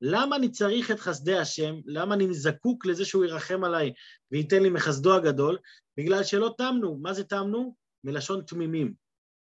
למה 0.00 0.36
אני 0.36 0.50
צריך 0.50 0.90
את 0.90 1.00
חסדי 1.00 1.38
השם? 1.38 1.74
למה 1.86 2.14
אני 2.14 2.34
זקוק 2.34 2.86
לזה 2.86 3.04
שהוא 3.04 3.24
ירחם 3.24 3.64
עליי 3.64 3.92
וייתן 4.32 4.62
לי 4.62 4.70
מחסדו 4.70 5.14
הגדול? 5.14 5.58
בגלל 5.96 6.24
שלא 6.24 6.54
תמנו. 6.58 6.98
מה 7.02 7.12
זה 7.12 7.24
תמנו? 7.24 7.76
מלשון 8.04 8.42
תמימים. 8.46 8.94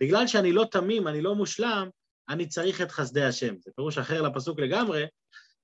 בגלל 0.01 0.27
שאני 0.27 0.51
לא 0.51 0.65
תמים, 0.71 1.07
אני 1.07 1.21
לא 1.21 1.35
מושלם, 1.35 1.89
אני 2.29 2.47
צריך 2.47 2.81
את 2.81 2.91
חסדי 2.91 3.23
השם. 3.23 3.55
זה 3.59 3.71
פירוש 3.75 3.97
אחר 3.97 4.21
לפסוק 4.21 4.59
לגמרי, 4.59 5.05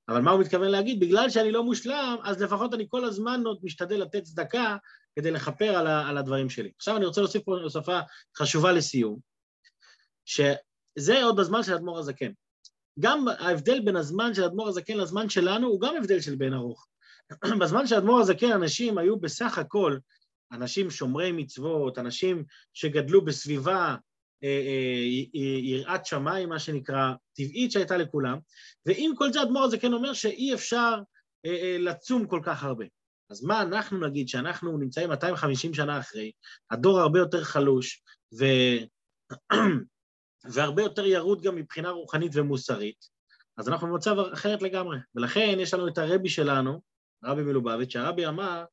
אבל 0.10 0.22
מה 0.22 0.32
הוא 0.32 0.42
מתכוון 0.42 0.68
להגיד? 0.68 1.00
בגלל 1.00 1.30
שאני 1.30 1.52
לא 1.52 1.64
מושלם, 1.64 2.18
אז 2.24 2.42
לפחות 2.42 2.74
אני 2.74 2.86
כל 2.90 3.06
הזמן 3.06 3.42
עוד 3.46 3.60
משתדל 3.64 4.02
לתת 4.02 4.24
צדקה 4.24 4.78
כדי 5.16 5.32
לכפר 5.32 5.76
על, 5.76 5.88
על 5.88 6.18
הדברים 6.18 6.50
שלי. 6.50 6.72
עכשיו 6.78 6.98
אני 6.98 7.06
רוצה 7.06 7.22
להוסיף 7.22 7.44
פה 7.44 7.58
הוספה 7.64 8.00
חשובה 8.38 8.72
לסיום, 8.72 9.20
שזה 10.26 11.24
עוד 11.24 11.40
בזמן 11.40 11.64
של 11.64 11.74
אדמו"ר 11.74 12.00
הזקן. 12.00 12.32
גם 13.00 13.26
ההבדל 13.40 13.80
בין 13.80 13.96
הזמן 13.96 14.34
של 14.34 14.44
אדמו"ר 14.44 14.68
הזקן 14.68 14.98
לזמן 14.98 15.30
שלנו 15.30 15.68
הוא 15.68 15.82
גם 15.82 15.96
הבדל 15.98 16.22
של 16.22 16.36
בן 16.36 16.54
ארוך. 16.54 16.88
בזמן 17.62 17.88
של 17.88 17.96
אדמו"ר 17.96 18.20
הזקן 18.20 18.52
אנשים 18.52 18.98
היו 18.98 19.20
בסך 19.20 19.58
הכל 19.58 19.98
אנשים 20.52 20.90
שומרי 20.90 21.32
מצוות, 21.32 21.98
אנשים 21.98 22.44
שגדלו 22.74 23.26
בסביבה 23.26 23.96
אה, 24.44 24.62
אה, 25.36 25.60
יראת 25.64 26.06
שמיים, 26.06 26.50
מה 26.50 26.60
שנקרא, 26.60 27.14
טבעית 27.34 27.72
שהייתה 27.72 27.98
לכולם, 27.98 28.38
ועם 28.86 29.16
כל 29.16 29.34
זה 29.34 29.42
אדמו"ר 29.42 29.64
הזה 29.64 29.78
כן 29.78 29.94
אומר 29.94 30.14
שאי 30.14 30.54
אפשר 30.54 30.96
אה, 31.46 31.78
לצום 31.80 32.28
כל 32.28 32.40
כך 32.44 32.64
הרבה. 32.64 32.86
אז 33.30 33.44
מה 33.44 33.62
אנחנו 33.62 34.08
נגיד 34.08 34.30
שאנחנו 34.30 34.78
נמצאים 34.78 35.10
250 35.10 35.74
שנה 35.74 36.00
אחרי, 36.00 36.32
הדור 36.72 37.00
הרבה 37.00 37.20
יותר 37.20 37.44
חלוש, 37.44 38.04
ו... 38.40 38.46
והרבה 40.50 40.82
יותר 40.82 41.06
ירוד 41.06 41.42
גם 41.42 41.56
מבחינה 41.56 41.90
רוחנית 41.90 42.32
ומוסרית, 42.36 43.16
אז 43.58 43.70
אנחנו 43.70 43.88
במצב 43.88 44.20
אחרת 44.20 44.62
לגמרי. 44.62 44.98
ולכן 45.16 45.58
יש 45.60 45.74
לנו 45.74 45.88
את 45.88 45.98
הרבי 45.98 46.30
שלנו, 46.30 46.82
הרבי 47.24 47.44
מלובביץ', 47.44 47.94
שהרבי 47.94 48.28
אמר 48.28 48.66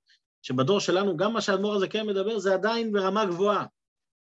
שבדור 0.43 0.81
שלנו, 0.81 1.17
גם 1.17 1.33
מה 1.33 1.41
שהאדמו"ר 1.41 1.75
הזה 1.75 1.89
כן 1.89 2.07
מדבר, 2.07 2.39
זה 2.39 2.55
עדיין 2.55 2.93
ברמה 2.93 3.25
גבוהה. 3.25 3.67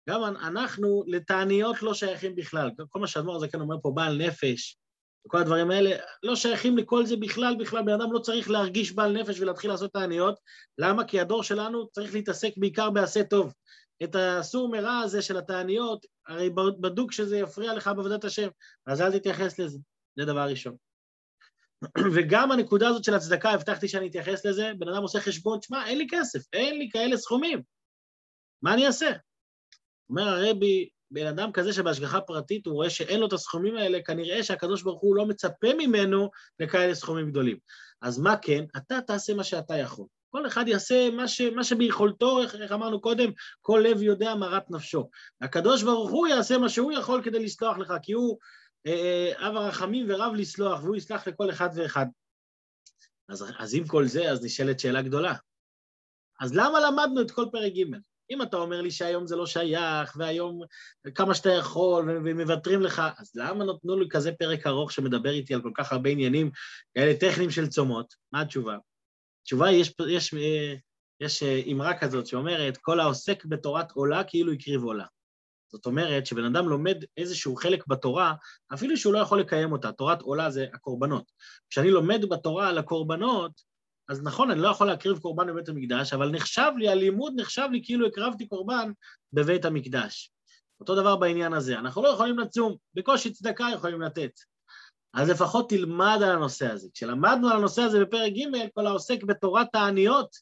גם 0.08 0.24
אנחנו 0.24 1.04
לתעניות 1.06 1.82
לא 1.82 1.94
שייכים 1.94 2.36
בכלל. 2.36 2.70
כל 2.88 3.00
מה 3.00 3.06
שהאדמו"ר 3.06 3.36
הזה 3.36 3.48
כן 3.48 3.60
אומר 3.60 3.76
פה, 3.82 3.92
בעל 3.94 4.16
נפש, 4.16 4.78
וכל 5.26 5.38
הדברים 5.38 5.70
האלה, 5.70 5.90
לא 6.22 6.36
שייכים 6.36 6.78
לכל 6.78 7.06
זה 7.06 7.16
בכלל, 7.16 7.56
בכלל. 7.58 7.82
בן 7.82 7.92
אדם 7.92 8.12
לא 8.12 8.18
צריך 8.18 8.50
להרגיש 8.50 8.92
בעל 8.92 9.12
נפש 9.12 9.40
ולהתחיל 9.40 9.70
לעשות 9.70 9.92
תעניות. 9.92 10.38
למה? 10.78 11.04
כי 11.04 11.20
הדור 11.20 11.42
שלנו 11.42 11.88
צריך 11.90 12.14
להתעסק 12.14 12.52
בעיקר 12.56 12.90
בעשה 12.90 13.24
טוב. 13.24 13.52
את 14.02 14.16
הסור 14.18 14.68
מרע 14.68 14.98
הזה 14.98 15.22
של 15.22 15.36
התעניות, 15.36 16.06
הרי 16.26 16.50
בדוק 16.80 17.12
שזה 17.12 17.38
יפריע 17.38 17.74
לך 17.74 17.86
בעבודת 17.96 18.24
השם, 18.24 18.48
אז 18.86 19.00
אל 19.00 19.18
תתייחס 19.18 19.58
לזה, 19.58 19.78
זה 20.16 20.24
דבר 20.24 20.48
ראשון. 20.48 20.76
וגם 22.14 22.52
הנקודה 22.52 22.88
הזאת 22.88 23.04
של 23.04 23.14
הצדקה, 23.14 23.50
הבטחתי 23.50 23.88
שאני 23.88 24.08
אתייחס 24.08 24.46
לזה, 24.46 24.72
בן 24.78 24.88
אדם 24.88 25.02
עושה 25.02 25.20
חשבון, 25.20 25.62
שמע, 25.62 25.86
אין 25.86 25.98
לי 25.98 26.06
כסף, 26.10 26.40
אין 26.52 26.78
לי 26.78 26.88
כאלה 26.92 27.16
סכומים, 27.16 27.62
מה 28.62 28.74
אני 28.74 28.86
אעשה? 28.86 29.10
אומר 30.10 30.22
הרבי, 30.22 30.88
בן 31.10 31.26
אדם 31.26 31.52
כזה 31.52 31.72
שבהשגחה 31.72 32.20
פרטית 32.20 32.66
הוא 32.66 32.74
רואה 32.74 32.90
שאין 32.90 33.20
לו 33.20 33.26
את 33.26 33.32
הסכומים 33.32 33.76
האלה, 33.76 34.02
כנראה 34.02 34.42
שהקדוש 34.42 34.82
ברוך 34.82 35.00
הוא 35.00 35.16
לא 35.16 35.26
מצפה 35.26 35.68
ממנו 35.78 36.30
לכאלה 36.60 36.94
סכומים 36.94 37.30
גדולים. 37.30 37.56
אז 38.02 38.18
מה 38.18 38.36
כן? 38.42 38.64
אתה 38.76 39.00
תעשה 39.06 39.34
מה 39.34 39.44
שאתה 39.44 39.76
יכול. 39.76 40.06
כל 40.30 40.46
אחד 40.46 40.68
יעשה 40.68 41.10
מה, 41.10 41.28
ש, 41.28 41.40
מה 41.40 41.64
שביכולתו, 41.64 42.42
איך, 42.42 42.54
איך 42.54 42.72
אמרנו 42.72 43.00
קודם, 43.00 43.30
כל 43.60 43.84
לב 43.84 44.02
יודע 44.02 44.34
מרת 44.34 44.70
נפשו. 44.70 45.10
הקדוש 45.40 45.82
ברוך 45.82 46.10
הוא 46.10 46.26
יעשה 46.26 46.58
מה 46.58 46.68
שהוא 46.68 46.92
יכול 46.92 47.22
כדי 47.24 47.44
לסלוח 47.44 47.78
לך, 47.78 47.92
כי 48.02 48.12
הוא 48.12 48.38
אה, 48.86 49.32
אה, 49.40 49.48
אב 49.48 49.56
הרחמים 49.56 50.06
ורב 50.08 50.34
לסלוח, 50.34 50.82
והוא 50.82 50.96
יסלח 50.96 51.28
לכל 51.28 51.50
אחד 51.50 51.68
ואחד. 51.74 52.06
אז, 53.28 53.44
אז 53.58 53.74
עם 53.74 53.86
כל 53.86 54.06
זה, 54.06 54.30
אז 54.30 54.44
נשאלת 54.44 54.80
שאלה 54.80 55.02
גדולה. 55.02 55.34
אז 56.40 56.54
למה 56.54 56.80
למדנו 56.80 57.20
את 57.20 57.30
כל 57.30 57.44
פרק 57.52 57.72
ג'? 57.72 57.96
אם 58.30 58.42
אתה 58.42 58.56
אומר 58.56 58.80
לי 58.80 58.90
שהיום 58.90 59.26
זה 59.26 59.36
לא 59.36 59.46
שייך, 59.46 60.16
והיום 60.16 60.60
כמה 61.14 61.34
שאתה 61.34 61.50
יכול, 61.50 62.20
ומוותרים 62.24 62.82
לך, 62.82 63.02
אז 63.18 63.32
למה 63.34 63.64
נתנו 63.64 63.96
לי 63.96 64.06
כזה 64.10 64.32
פרק 64.32 64.66
ארוך 64.66 64.92
שמדבר 64.92 65.30
איתי 65.30 65.54
על 65.54 65.62
כל 65.62 65.70
כך 65.74 65.92
הרבה 65.92 66.10
עניינים 66.10 66.50
כאלה 66.94 67.16
טכניים 67.20 67.50
של 67.50 67.66
צומות? 67.66 68.14
מה 68.32 68.40
התשובה? 68.40 68.76
התשובה 69.42 69.66
היא, 69.66 69.80
יש, 69.80 69.94
יש, 70.08 70.34
יש 71.20 71.42
אמרה 71.72 71.98
כזאת 71.98 72.26
שאומרת, 72.26 72.76
כל 72.76 73.00
העוסק 73.00 73.44
בתורת 73.44 73.90
עולה 73.90 74.24
כאילו 74.24 74.52
הקריב 74.52 74.82
עולה. 74.82 75.04
זאת 75.72 75.86
אומרת 75.86 76.26
שבן 76.26 76.44
אדם 76.44 76.68
לומד 76.68 77.04
איזשהו 77.16 77.56
חלק 77.56 77.86
בתורה, 77.86 78.34
אפילו 78.74 78.96
שהוא 78.96 79.14
לא 79.14 79.18
יכול 79.18 79.40
לקיים 79.40 79.72
אותה, 79.72 79.92
תורת 79.92 80.22
עולה 80.22 80.50
זה 80.50 80.66
הקורבנות. 80.74 81.24
כשאני 81.70 81.90
לומד 81.90 82.24
בתורה 82.30 82.68
על 82.68 82.78
הקורבנות, 82.78 83.52
אז 84.08 84.22
נכון, 84.22 84.50
אני 84.50 84.60
לא 84.60 84.68
יכול 84.68 84.86
להקריב 84.86 85.18
קורבן 85.18 85.46
בבית 85.46 85.68
המקדש, 85.68 86.12
אבל 86.12 86.30
נחשב 86.30 86.70
לי, 86.76 86.88
הלימוד 86.88 87.32
נחשב 87.36 87.68
לי 87.72 87.80
כאילו 87.84 88.06
הקרבתי 88.06 88.48
קורבן 88.48 88.92
בבית 89.32 89.64
המקדש. 89.64 90.32
אותו 90.80 90.94
דבר 90.94 91.16
בעניין 91.16 91.52
הזה, 91.52 91.78
אנחנו 91.78 92.02
לא 92.02 92.08
יכולים 92.08 92.38
לצום, 92.38 92.76
בקושי 92.94 93.32
צדקה 93.32 93.68
יכולים 93.74 94.00
לתת. 94.00 94.30
אז 95.14 95.30
לפחות 95.30 95.68
תלמד 95.68 96.18
על 96.22 96.30
הנושא 96.30 96.66
הזה. 96.66 96.88
כשלמדנו 96.94 97.48
על 97.48 97.56
הנושא 97.56 97.82
הזה 97.82 98.00
בפרק 98.00 98.32
ג', 98.32 98.68
כל 98.74 98.86
העוסק 98.86 99.22
בתורת 99.22 99.74
העניות, 99.74 100.36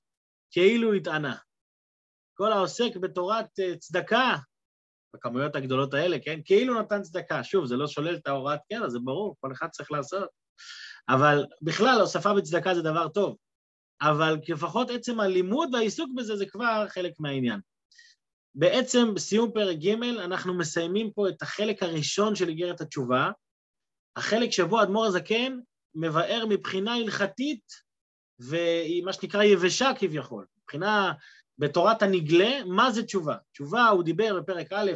כאילו 0.51 0.93
התענה. 0.93 1.37
כל 2.35 2.53
העוסק 2.53 2.97
בתורת 2.97 3.47
אה, 3.61 3.77
צדקה, 3.77 4.37
בכמויות 5.15 5.57
הגדולות 5.57 5.95
האלה, 5.95 6.17
כן? 6.25 6.41
כאילו 6.45 6.81
נתן 6.81 7.03
צדקה. 7.03 7.45
שוב, 7.45 7.67
זה 7.67 7.77
לא 7.77 7.87
שולל 7.87 8.15
את 8.15 8.27
ההוראת 8.27 8.61
קבע, 8.73 8.89
זה 8.89 8.99
ברור, 8.99 9.37
כל 9.41 9.53
אחד 9.53 9.69
צריך 9.69 9.93
לעשות. 9.93 10.29
אבל 11.09 11.47
בכלל, 11.63 12.01
הוספה 12.01 12.35
בצדקה 12.35 12.75
זה 12.75 12.83
דבר 12.83 13.09
טוב. 13.09 13.37
אבל 14.03 14.37
לפחות 14.49 14.91
עצם 14.91 15.21
הלימוד 15.21 15.75
והעיסוק 15.75 16.11
בזה 16.17 16.37
זה 16.37 16.47
כבר 16.47 16.85
חלק 16.89 17.13
מהעניין. 17.19 17.61
בעצם 18.55 19.15
בסיום 19.15 19.51
פרק 19.53 19.77
ג' 19.77 20.03
אנחנו 20.03 20.55
מסיימים 20.55 21.13
פה 21.13 21.29
את 21.29 21.43
החלק 21.43 21.83
הראשון 21.83 22.35
של 22.35 22.49
איגרת 22.49 22.81
התשובה, 22.81 23.31
החלק 24.19 24.51
שבו 24.51 24.83
אדמו"ר 24.83 25.07
הזקן 25.07 25.59
מבאר 25.95 26.45
מבחינה 26.49 26.95
הלכתית 26.95 27.63
והיא 28.39 29.05
מה 29.05 29.13
שנקרא 29.13 29.43
יבשה 29.43 29.91
כביכול, 29.99 30.47
מבחינה 30.63 31.13
בתורת 31.59 32.03
הנגלה, 32.03 32.65
מה 32.67 32.91
זה 32.91 33.03
תשובה? 33.03 33.37
תשובה, 33.53 33.89
הוא 33.89 34.03
דיבר 34.03 34.41
בפרק 34.41 34.73
א', 34.73 34.91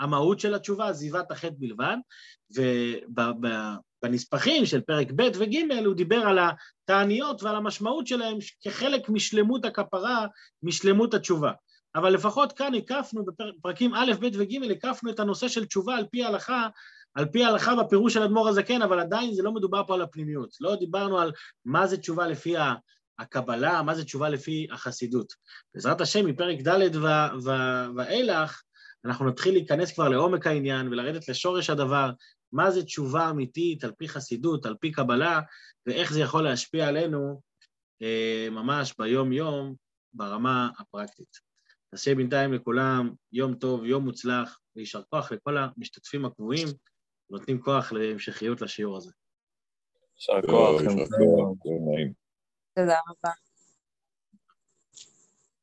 המהות 0.00 0.40
של 0.40 0.54
התשובה, 0.54 0.88
עזיבת 0.88 1.30
החטא 1.30 1.54
בלבד, 1.58 1.96
ובנספחים 4.04 4.66
של 4.66 4.80
פרק 4.80 5.08
ב' 5.16 5.30
וג' 5.34 5.56
הוא 5.84 5.94
דיבר 5.94 6.20
על 6.20 6.38
התעניות 6.38 7.42
ועל 7.42 7.56
המשמעות 7.56 8.06
שלהם 8.06 8.38
כחלק 8.64 9.08
משלמות 9.08 9.64
הכפרה, 9.64 10.26
משלמות 10.62 11.14
התשובה. 11.14 11.52
אבל 11.94 12.10
לפחות 12.10 12.52
כאן 12.52 12.74
הקפנו, 12.74 13.24
בפרקים 13.24 13.94
א', 13.94 14.12
ב' 14.20 14.28
וג', 14.32 14.70
הקפנו 14.70 15.10
את 15.10 15.20
הנושא 15.20 15.48
של 15.48 15.64
תשובה 15.64 15.96
על 15.96 16.06
פי 16.10 16.24
ההלכה, 16.24 16.68
על 17.18 17.26
פי 17.26 17.44
ההלכה 17.44 17.74
בפירוש 17.74 18.14
של 18.14 18.22
אדמו"ר 18.22 18.48
הזקן, 18.48 18.82
אבל 18.82 19.00
עדיין 19.00 19.34
זה 19.34 19.42
לא 19.42 19.52
מדובר 19.52 19.82
פה 19.86 19.94
על 19.94 20.02
הפנימיות. 20.02 20.50
לא 20.60 20.76
דיברנו 20.76 21.18
על 21.18 21.32
מה 21.64 21.86
זה 21.86 21.96
תשובה 21.96 22.26
לפי 22.26 22.54
הקבלה, 23.18 23.82
מה 23.82 23.94
זה 23.94 24.04
תשובה 24.04 24.28
לפי 24.28 24.66
החסידות. 24.72 25.32
בעזרת 25.74 26.00
השם, 26.00 26.26
מפרק 26.26 26.58
ד' 26.68 26.96
ואילך, 27.96 28.62
אנחנו 29.04 29.28
נתחיל 29.28 29.54
להיכנס 29.54 29.92
כבר 29.92 30.08
לעומק 30.08 30.46
העניין 30.46 30.88
ולרדת 30.88 31.28
לשורש 31.28 31.70
הדבר, 31.70 32.10
מה 32.52 32.70
זה 32.70 32.84
תשובה 32.84 33.30
אמיתית 33.30 33.84
על 33.84 33.92
פי 33.98 34.08
חסידות, 34.08 34.66
על 34.66 34.74
פי 34.80 34.92
קבלה, 34.92 35.40
ואיך 35.86 36.12
זה 36.12 36.20
יכול 36.20 36.44
להשפיע 36.44 36.88
עלינו 36.88 37.40
אה, 38.02 38.48
ממש 38.50 38.94
ביום-יום 38.98 39.74
ברמה 40.12 40.70
הפרקטית. 40.78 41.48
שיהיה 41.96 42.16
בינתיים 42.16 42.52
לכולם 42.52 43.10
יום 43.32 43.54
טוב, 43.54 43.84
יום 43.84 44.04
מוצלח, 44.04 44.58
ויישר 44.76 45.02
כוח 45.10 45.32
לכל 45.32 45.56
המשתתפים 45.56 46.24
הקבועים, 46.24 46.68
נותנים 47.30 47.60
כוח 47.62 47.92
להמשכיות 47.92 48.60
לשיעור 48.60 48.96
הזה. 48.96 49.12
יישר 50.16 50.40
כוח. 50.46 50.80
תודה 52.74 52.96
רבה. 53.08 53.32